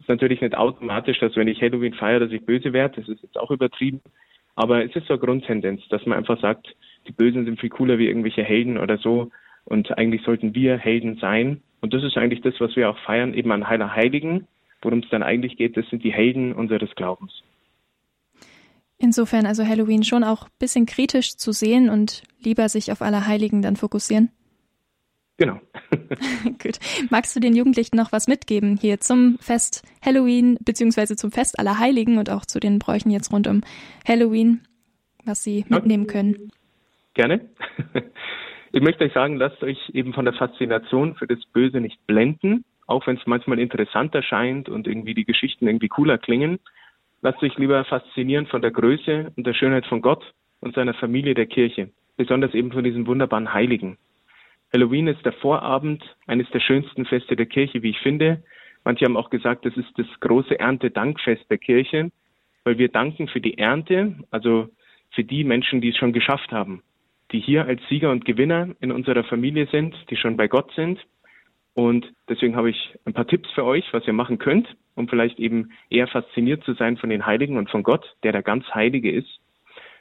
ist 0.00 0.08
natürlich 0.08 0.40
nicht 0.40 0.56
automatisch, 0.56 1.18
dass 1.18 1.36
wenn 1.36 1.48
ich 1.48 1.60
Halloween 1.60 1.94
feiere, 1.94 2.20
dass 2.20 2.32
ich 2.32 2.44
böse 2.44 2.72
werde. 2.72 3.00
Das 3.00 3.08
ist 3.08 3.22
jetzt 3.22 3.38
auch 3.38 3.50
übertrieben. 3.50 4.00
Aber 4.54 4.84
es 4.84 4.94
ist 4.96 5.06
so 5.06 5.14
eine 5.14 5.20
Grundtendenz, 5.20 5.82
dass 5.90 6.06
man 6.06 6.18
einfach 6.18 6.40
sagt, 6.40 6.74
die 7.06 7.12
Bösen 7.12 7.44
sind 7.44 7.60
viel 7.60 7.70
cooler 7.70 7.98
wie 7.98 8.06
irgendwelche 8.06 8.42
Helden 8.42 8.78
oder 8.78 8.98
so. 8.98 9.30
Und 9.64 9.96
eigentlich 9.98 10.22
sollten 10.22 10.54
wir 10.54 10.78
Helden 10.78 11.18
sein. 11.20 11.60
Und 11.80 11.92
das 11.92 12.02
ist 12.02 12.16
eigentlich 12.16 12.40
das, 12.40 12.54
was 12.58 12.74
wir 12.76 12.88
auch 12.88 12.98
feiern, 13.00 13.34
eben 13.34 13.52
an 13.52 13.68
Heiler 13.68 13.94
Heiligen. 13.94 14.46
Worum 14.82 15.00
es 15.00 15.08
dann 15.10 15.22
eigentlich 15.22 15.56
geht, 15.56 15.76
das 15.76 15.88
sind 15.88 16.04
die 16.04 16.12
Helden 16.12 16.52
unseres 16.52 16.94
Glaubens. 16.94 17.42
Insofern 18.98 19.44
also 19.44 19.66
Halloween 19.66 20.04
schon 20.04 20.24
auch 20.24 20.44
ein 20.44 20.52
bisschen 20.58 20.86
kritisch 20.86 21.36
zu 21.36 21.52
sehen 21.52 21.90
und 21.90 22.22
lieber 22.40 22.68
sich 22.68 22.92
auf 22.92 23.02
Allerheiligen 23.02 23.60
dann 23.60 23.76
fokussieren. 23.76 24.30
Genau. 25.38 25.60
Gut. 26.62 26.78
Magst 27.10 27.36
du 27.36 27.40
den 27.40 27.54
Jugendlichen 27.54 27.96
noch 27.96 28.12
was 28.12 28.26
mitgeben 28.26 28.78
hier 28.80 29.00
zum 29.00 29.38
Fest 29.40 29.82
Halloween, 30.04 30.58
beziehungsweise 30.64 31.16
zum 31.16 31.30
Fest 31.30 31.58
aller 31.58 31.78
Heiligen 31.78 32.18
und 32.18 32.30
auch 32.30 32.46
zu 32.46 32.58
den 32.58 32.78
Bräuchen 32.78 33.10
jetzt 33.10 33.32
rund 33.32 33.46
um 33.46 33.60
Halloween, 34.06 34.62
was 35.24 35.42
sie 35.42 35.66
mitnehmen 35.68 36.06
können? 36.06 36.50
Gerne. 37.14 37.48
Ich 38.72 38.82
möchte 38.82 39.04
euch 39.04 39.12
sagen, 39.14 39.36
lasst 39.36 39.62
euch 39.62 39.78
eben 39.94 40.12
von 40.12 40.26
der 40.26 40.34
Faszination 40.34 41.14
für 41.14 41.26
das 41.26 41.38
Böse 41.54 41.80
nicht 41.80 42.06
blenden, 42.06 42.62
auch 42.86 43.06
wenn 43.06 43.16
es 43.16 43.22
manchmal 43.24 43.58
interessanter 43.58 44.22
scheint 44.22 44.68
und 44.68 44.86
irgendwie 44.86 45.14
die 45.14 45.24
Geschichten 45.24 45.66
irgendwie 45.66 45.88
cooler 45.88 46.18
klingen. 46.18 46.58
Lasst 47.22 47.42
euch 47.42 47.56
lieber 47.56 47.86
faszinieren 47.86 48.46
von 48.46 48.60
der 48.60 48.72
Größe 48.72 49.32
und 49.34 49.46
der 49.46 49.54
Schönheit 49.54 49.86
von 49.86 50.02
Gott 50.02 50.34
und 50.60 50.74
seiner 50.74 50.92
Familie 50.92 51.32
der 51.32 51.46
Kirche, 51.46 51.88
besonders 52.18 52.52
eben 52.52 52.70
von 52.70 52.84
diesen 52.84 53.06
wunderbaren 53.06 53.54
Heiligen. 53.54 53.96
Halloween 54.72 55.06
ist 55.06 55.24
der 55.24 55.32
Vorabend 55.32 56.02
eines 56.26 56.50
der 56.50 56.60
schönsten 56.60 57.04
Feste 57.06 57.36
der 57.36 57.46
Kirche, 57.46 57.82
wie 57.82 57.90
ich 57.90 58.00
finde. 58.00 58.42
Manche 58.84 59.04
haben 59.04 59.16
auch 59.16 59.30
gesagt, 59.30 59.64
das 59.64 59.76
ist 59.76 59.92
das 59.96 60.06
große 60.20 60.58
Erntedankfest 60.58 61.48
der 61.50 61.58
Kirche, 61.58 62.10
weil 62.64 62.78
wir 62.78 62.88
danken 62.88 63.28
für 63.28 63.40
die 63.40 63.58
Ernte, 63.58 64.16
also 64.30 64.68
für 65.10 65.24
die 65.24 65.44
Menschen, 65.44 65.80
die 65.80 65.90
es 65.90 65.96
schon 65.96 66.12
geschafft 66.12 66.52
haben, 66.52 66.82
die 67.32 67.40
hier 67.40 67.66
als 67.66 67.80
Sieger 67.88 68.10
und 68.10 68.24
Gewinner 68.24 68.74
in 68.80 68.92
unserer 68.92 69.24
Familie 69.24 69.66
sind, 69.70 69.94
die 70.10 70.16
schon 70.16 70.36
bei 70.36 70.48
Gott 70.48 70.72
sind. 70.74 70.98
Und 71.74 72.12
deswegen 72.28 72.56
habe 72.56 72.70
ich 72.70 72.94
ein 73.04 73.12
paar 73.12 73.26
Tipps 73.26 73.50
für 73.52 73.64
euch, 73.64 73.84
was 73.92 74.06
ihr 74.06 74.12
machen 74.12 74.38
könnt, 74.38 74.66
um 74.94 75.08
vielleicht 75.08 75.38
eben 75.38 75.72
eher 75.90 76.08
fasziniert 76.08 76.64
zu 76.64 76.74
sein 76.74 76.96
von 76.96 77.10
den 77.10 77.26
Heiligen 77.26 77.56
und 77.56 77.70
von 77.70 77.82
Gott, 77.82 78.16
der 78.22 78.32
der 78.32 78.42
ganz 78.42 78.64
Heilige 78.74 79.12
ist. 79.12 79.40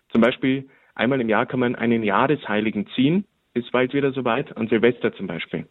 Zum 0.09 0.21
Beispiel 0.21 0.69
einmal 0.95 1.21
im 1.21 1.29
Jahr 1.29 1.45
kann 1.45 1.59
man 1.59 1.75
einen 1.75 2.03
Jahresheiligen 2.03 2.87
ziehen 2.95 3.25
ist 3.55 3.71
bald 3.71 3.93
wieder 3.93 4.11
soweit, 4.11 4.55
an 4.55 4.67
Silvester 4.67 5.13
zum 5.13 5.27
Beispiel. 5.27 5.67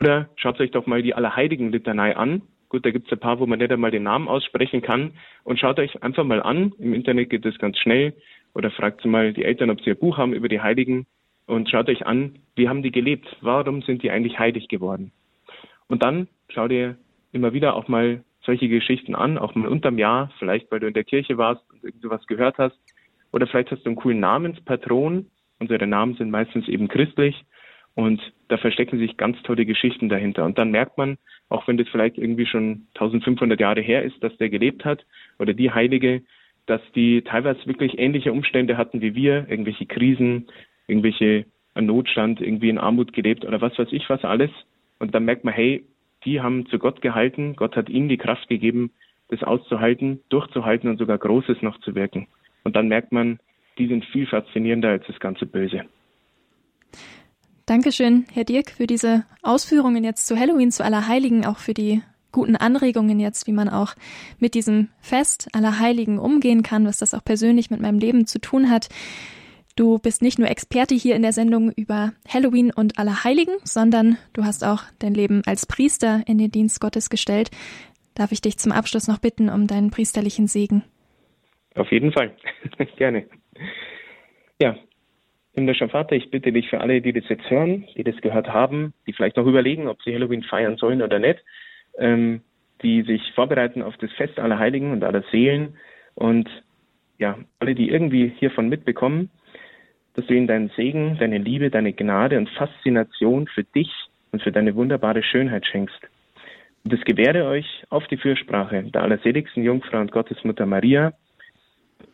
Oder 0.00 0.28
schaut 0.36 0.60
euch 0.60 0.70
doch 0.70 0.86
mal 0.86 1.02
die 1.02 1.14
Allerheiligen-Litanei 1.14 2.16
an. 2.16 2.42
Gut, 2.68 2.86
da 2.86 2.90
gibt 2.90 3.06
es 3.06 3.12
ein 3.12 3.20
paar, 3.20 3.38
wo 3.38 3.46
man 3.46 3.58
nicht 3.58 3.72
einmal 3.72 3.90
den 3.90 4.04
Namen 4.04 4.28
aussprechen 4.28 4.82
kann. 4.82 5.12
Und 5.44 5.58
schaut 5.58 5.78
euch 5.78 6.02
einfach 6.02 6.24
mal 6.24 6.42
an. 6.42 6.72
Im 6.78 6.94
Internet 6.94 7.30
geht 7.30 7.44
das 7.44 7.58
ganz 7.58 7.78
schnell. 7.78 8.14
Oder 8.54 8.70
fragt 8.70 9.04
mal 9.04 9.32
die 9.32 9.44
Eltern, 9.44 9.70
ob 9.70 9.80
sie 9.80 9.90
ein 9.90 9.98
Buch 9.98 10.18
haben 10.18 10.32
über 10.32 10.48
die 10.48 10.60
Heiligen. 10.60 11.06
Und 11.46 11.70
schaut 11.70 11.88
euch 11.88 12.06
an, 12.06 12.38
wie 12.56 12.68
haben 12.68 12.82
die 12.82 12.92
gelebt? 12.92 13.36
Warum 13.40 13.82
sind 13.82 14.02
die 14.02 14.10
eigentlich 14.10 14.38
heilig 14.38 14.68
geworden? 14.68 15.12
Und 15.88 16.02
dann 16.02 16.28
schaut 16.48 16.72
ihr 16.72 16.96
immer 17.32 17.52
wieder 17.52 17.74
auch 17.74 17.88
mal 17.88 18.22
solche 18.44 18.68
Geschichten 18.68 19.14
an, 19.14 19.38
auch 19.38 19.54
mal 19.54 19.68
unterm 19.68 19.98
Jahr, 19.98 20.32
vielleicht 20.38 20.70
weil 20.70 20.80
du 20.80 20.86
in 20.86 20.94
der 20.94 21.04
Kirche 21.04 21.38
warst 21.38 21.62
und 21.70 21.82
irgend 21.84 22.02
sowas 22.02 22.26
gehört 22.26 22.58
hast. 22.58 22.78
Oder 23.32 23.46
vielleicht 23.46 23.70
hast 23.70 23.84
du 23.84 23.90
einen 23.90 23.96
coolen 23.96 24.20
Namenspatron, 24.20 25.26
Unsere 25.62 25.86
Namen 25.86 26.16
sind 26.16 26.32
meistens 26.32 26.66
eben 26.66 26.88
christlich 26.88 27.44
und 27.94 28.20
da 28.48 28.56
verstecken 28.56 28.98
sich 28.98 29.16
ganz 29.16 29.40
tolle 29.44 29.64
Geschichten 29.64 30.08
dahinter. 30.08 30.44
Und 30.44 30.58
dann 30.58 30.72
merkt 30.72 30.98
man, 30.98 31.18
auch 31.50 31.68
wenn 31.68 31.76
das 31.76 31.86
vielleicht 31.88 32.18
irgendwie 32.18 32.46
schon 32.46 32.88
1500 32.94 33.60
Jahre 33.60 33.80
her 33.80 34.02
ist, 34.02 34.20
dass 34.24 34.36
der 34.38 34.50
gelebt 34.50 34.84
hat 34.84 35.06
oder 35.38 35.54
die 35.54 35.70
Heilige, 35.70 36.22
dass 36.66 36.80
die 36.96 37.22
teilweise 37.22 37.64
wirklich 37.68 37.96
ähnliche 37.96 38.32
Umstände 38.32 38.76
hatten 38.76 39.00
wie 39.02 39.14
wir, 39.14 39.46
irgendwelche 39.48 39.86
Krisen, 39.86 40.48
irgendwelche 40.88 41.46
Notstand, 41.76 42.40
irgendwie 42.40 42.68
in 42.68 42.78
Armut 42.78 43.12
gelebt 43.12 43.44
oder 43.44 43.60
was 43.60 43.78
weiß 43.78 43.92
ich 43.92 44.10
was 44.10 44.24
alles. 44.24 44.50
Und 44.98 45.14
dann 45.14 45.24
merkt 45.24 45.44
man, 45.44 45.54
hey, 45.54 45.84
die 46.24 46.40
haben 46.40 46.66
zu 46.66 46.80
Gott 46.80 47.02
gehalten, 47.02 47.54
Gott 47.54 47.76
hat 47.76 47.88
ihnen 47.88 48.08
die 48.08 48.18
Kraft 48.18 48.48
gegeben, 48.48 48.90
das 49.28 49.44
auszuhalten, 49.44 50.18
durchzuhalten 50.28 50.90
und 50.90 50.98
sogar 50.98 51.18
Großes 51.18 51.62
noch 51.62 51.78
zu 51.82 51.94
wirken. 51.94 52.26
Und 52.64 52.74
dann 52.74 52.88
merkt 52.88 53.12
man, 53.12 53.38
die 53.78 53.88
sind 53.88 54.04
viel 54.06 54.26
faszinierender 54.26 54.90
als 54.90 55.04
das 55.06 55.18
ganze 55.20 55.46
Böse. 55.46 55.84
Dankeschön, 57.66 58.26
Herr 58.32 58.44
Dirk, 58.44 58.70
für 58.70 58.86
diese 58.86 59.24
Ausführungen 59.42 60.04
jetzt 60.04 60.26
zu 60.26 60.38
Halloween, 60.38 60.70
zu 60.70 60.84
Allerheiligen, 60.84 61.46
auch 61.46 61.58
für 61.58 61.74
die 61.74 62.02
guten 62.32 62.56
Anregungen 62.56 63.20
jetzt, 63.20 63.46
wie 63.46 63.52
man 63.52 63.68
auch 63.68 63.94
mit 64.38 64.54
diesem 64.54 64.88
Fest 65.00 65.48
Allerheiligen 65.52 66.18
umgehen 66.18 66.62
kann, 66.62 66.86
was 66.86 66.98
das 66.98 67.14
auch 67.14 67.24
persönlich 67.24 67.70
mit 67.70 67.80
meinem 67.80 67.98
Leben 67.98 68.26
zu 68.26 68.40
tun 68.40 68.70
hat. 68.70 68.88
Du 69.76 69.98
bist 69.98 70.20
nicht 70.22 70.38
nur 70.38 70.50
Experte 70.50 70.94
hier 70.94 71.14
in 71.14 71.22
der 71.22 71.32
Sendung 71.32 71.72
über 71.72 72.12
Halloween 72.28 72.72
und 72.72 72.98
Allerheiligen, 72.98 73.54
sondern 73.64 74.18
du 74.32 74.44
hast 74.44 74.64
auch 74.64 74.82
dein 74.98 75.14
Leben 75.14 75.42
als 75.46 75.66
Priester 75.66 76.22
in 76.26 76.38
den 76.38 76.50
Dienst 76.50 76.80
Gottes 76.80 77.08
gestellt. 77.08 77.50
Darf 78.14 78.32
ich 78.32 78.42
dich 78.42 78.58
zum 78.58 78.72
Abschluss 78.72 79.08
noch 79.08 79.18
bitten 79.18 79.48
um 79.48 79.66
deinen 79.66 79.90
priesterlichen 79.90 80.46
Segen? 80.46 80.82
Auf 81.74 81.90
jeden 81.90 82.12
Fall. 82.12 82.36
Gerne. 82.96 83.26
Ja, 84.60 84.76
himmlischer 85.54 85.88
Vater, 85.88 86.16
ich 86.16 86.30
bitte 86.30 86.52
dich 86.52 86.68
für 86.68 86.80
alle, 86.80 87.00
die 87.00 87.12
das 87.12 87.28
jetzt 87.28 87.48
hören, 87.50 87.86
die 87.96 88.04
das 88.04 88.16
gehört 88.20 88.48
haben, 88.48 88.94
die 89.06 89.12
vielleicht 89.12 89.36
noch 89.36 89.46
überlegen, 89.46 89.88
ob 89.88 90.02
sie 90.02 90.14
Halloween 90.14 90.42
feiern 90.42 90.76
sollen 90.76 91.02
oder 91.02 91.18
nicht, 91.18 91.42
ähm, 91.98 92.42
die 92.82 93.02
sich 93.02 93.32
vorbereiten 93.34 93.82
auf 93.82 93.96
das 93.98 94.12
Fest 94.12 94.38
aller 94.38 94.58
Heiligen 94.58 94.92
und 94.92 95.04
aller 95.04 95.22
Seelen 95.30 95.76
und 96.14 96.48
ja, 97.18 97.38
alle, 97.58 97.74
die 97.74 97.90
irgendwie 97.90 98.32
hiervon 98.38 98.68
mitbekommen, 98.68 99.30
dass 100.14 100.26
du 100.26 100.34
ihnen 100.34 100.46
deinen 100.46 100.70
Segen, 100.70 101.16
deine 101.18 101.38
Liebe, 101.38 101.70
deine 101.70 101.92
Gnade 101.92 102.36
und 102.38 102.50
Faszination 102.50 103.46
für 103.46 103.64
dich 103.64 103.90
und 104.32 104.42
für 104.42 104.52
deine 104.52 104.74
wunderbare 104.74 105.22
Schönheit 105.22 105.66
schenkst. 105.66 106.00
Und 106.84 106.92
das 106.92 107.00
gewähre 107.02 107.46
euch 107.46 107.84
auf 107.90 108.06
die 108.08 108.16
Fürsprache 108.16 108.82
der 108.82 109.02
allerseligsten 109.02 109.62
Jungfrau 109.62 110.00
und 110.00 110.10
Gottesmutter 110.10 110.66
Maria, 110.66 111.12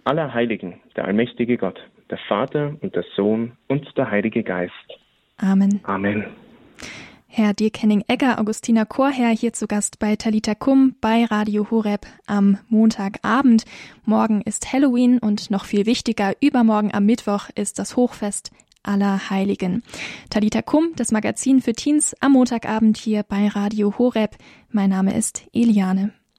aller 0.08 0.32
Heiligen, 0.32 0.80
der 0.96 1.04
allmächtige 1.04 1.58
Gott, 1.58 1.78
der 2.10 2.18
Vater 2.28 2.74
und 2.80 2.96
der 2.96 3.04
Sohn 3.14 3.52
und 3.68 3.86
der 3.96 4.10
Heilige 4.10 4.42
Geist. 4.42 4.72
Amen. 5.36 5.80
Amen. 5.82 6.24
Herr 7.26 7.52
Dirk 7.52 7.82
Henning-Egger, 7.82 8.40
Augustiner 8.40 8.86
Chorherr, 8.86 9.28
hier 9.28 9.52
zu 9.52 9.66
Gast 9.66 9.98
bei 9.98 10.16
Talita 10.16 10.54
Kum 10.54 10.96
bei 11.02 11.26
Radio 11.26 11.70
Horeb 11.70 12.06
am 12.26 12.58
Montagabend. 12.68 13.64
Morgen 14.06 14.40
ist 14.40 14.72
Halloween 14.72 15.18
und 15.18 15.50
noch 15.50 15.66
viel 15.66 15.84
wichtiger, 15.84 16.32
übermorgen 16.40 16.92
am 16.94 17.04
Mittwoch 17.04 17.50
ist 17.54 17.78
das 17.78 17.94
Hochfest 17.94 18.50
aller 18.82 19.28
Heiligen. 19.28 19.82
Talita 20.30 20.62
Kum, 20.62 20.94
das 20.96 21.12
Magazin 21.12 21.60
für 21.60 21.74
Teens 21.74 22.16
am 22.20 22.32
Montagabend 22.32 22.96
hier 22.96 23.24
bei 23.24 23.48
Radio 23.48 23.98
Horeb. 23.98 24.36
Mein 24.70 24.88
Name 24.88 25.14
ist 25.14 25.46
Eliane. 25.52 26.14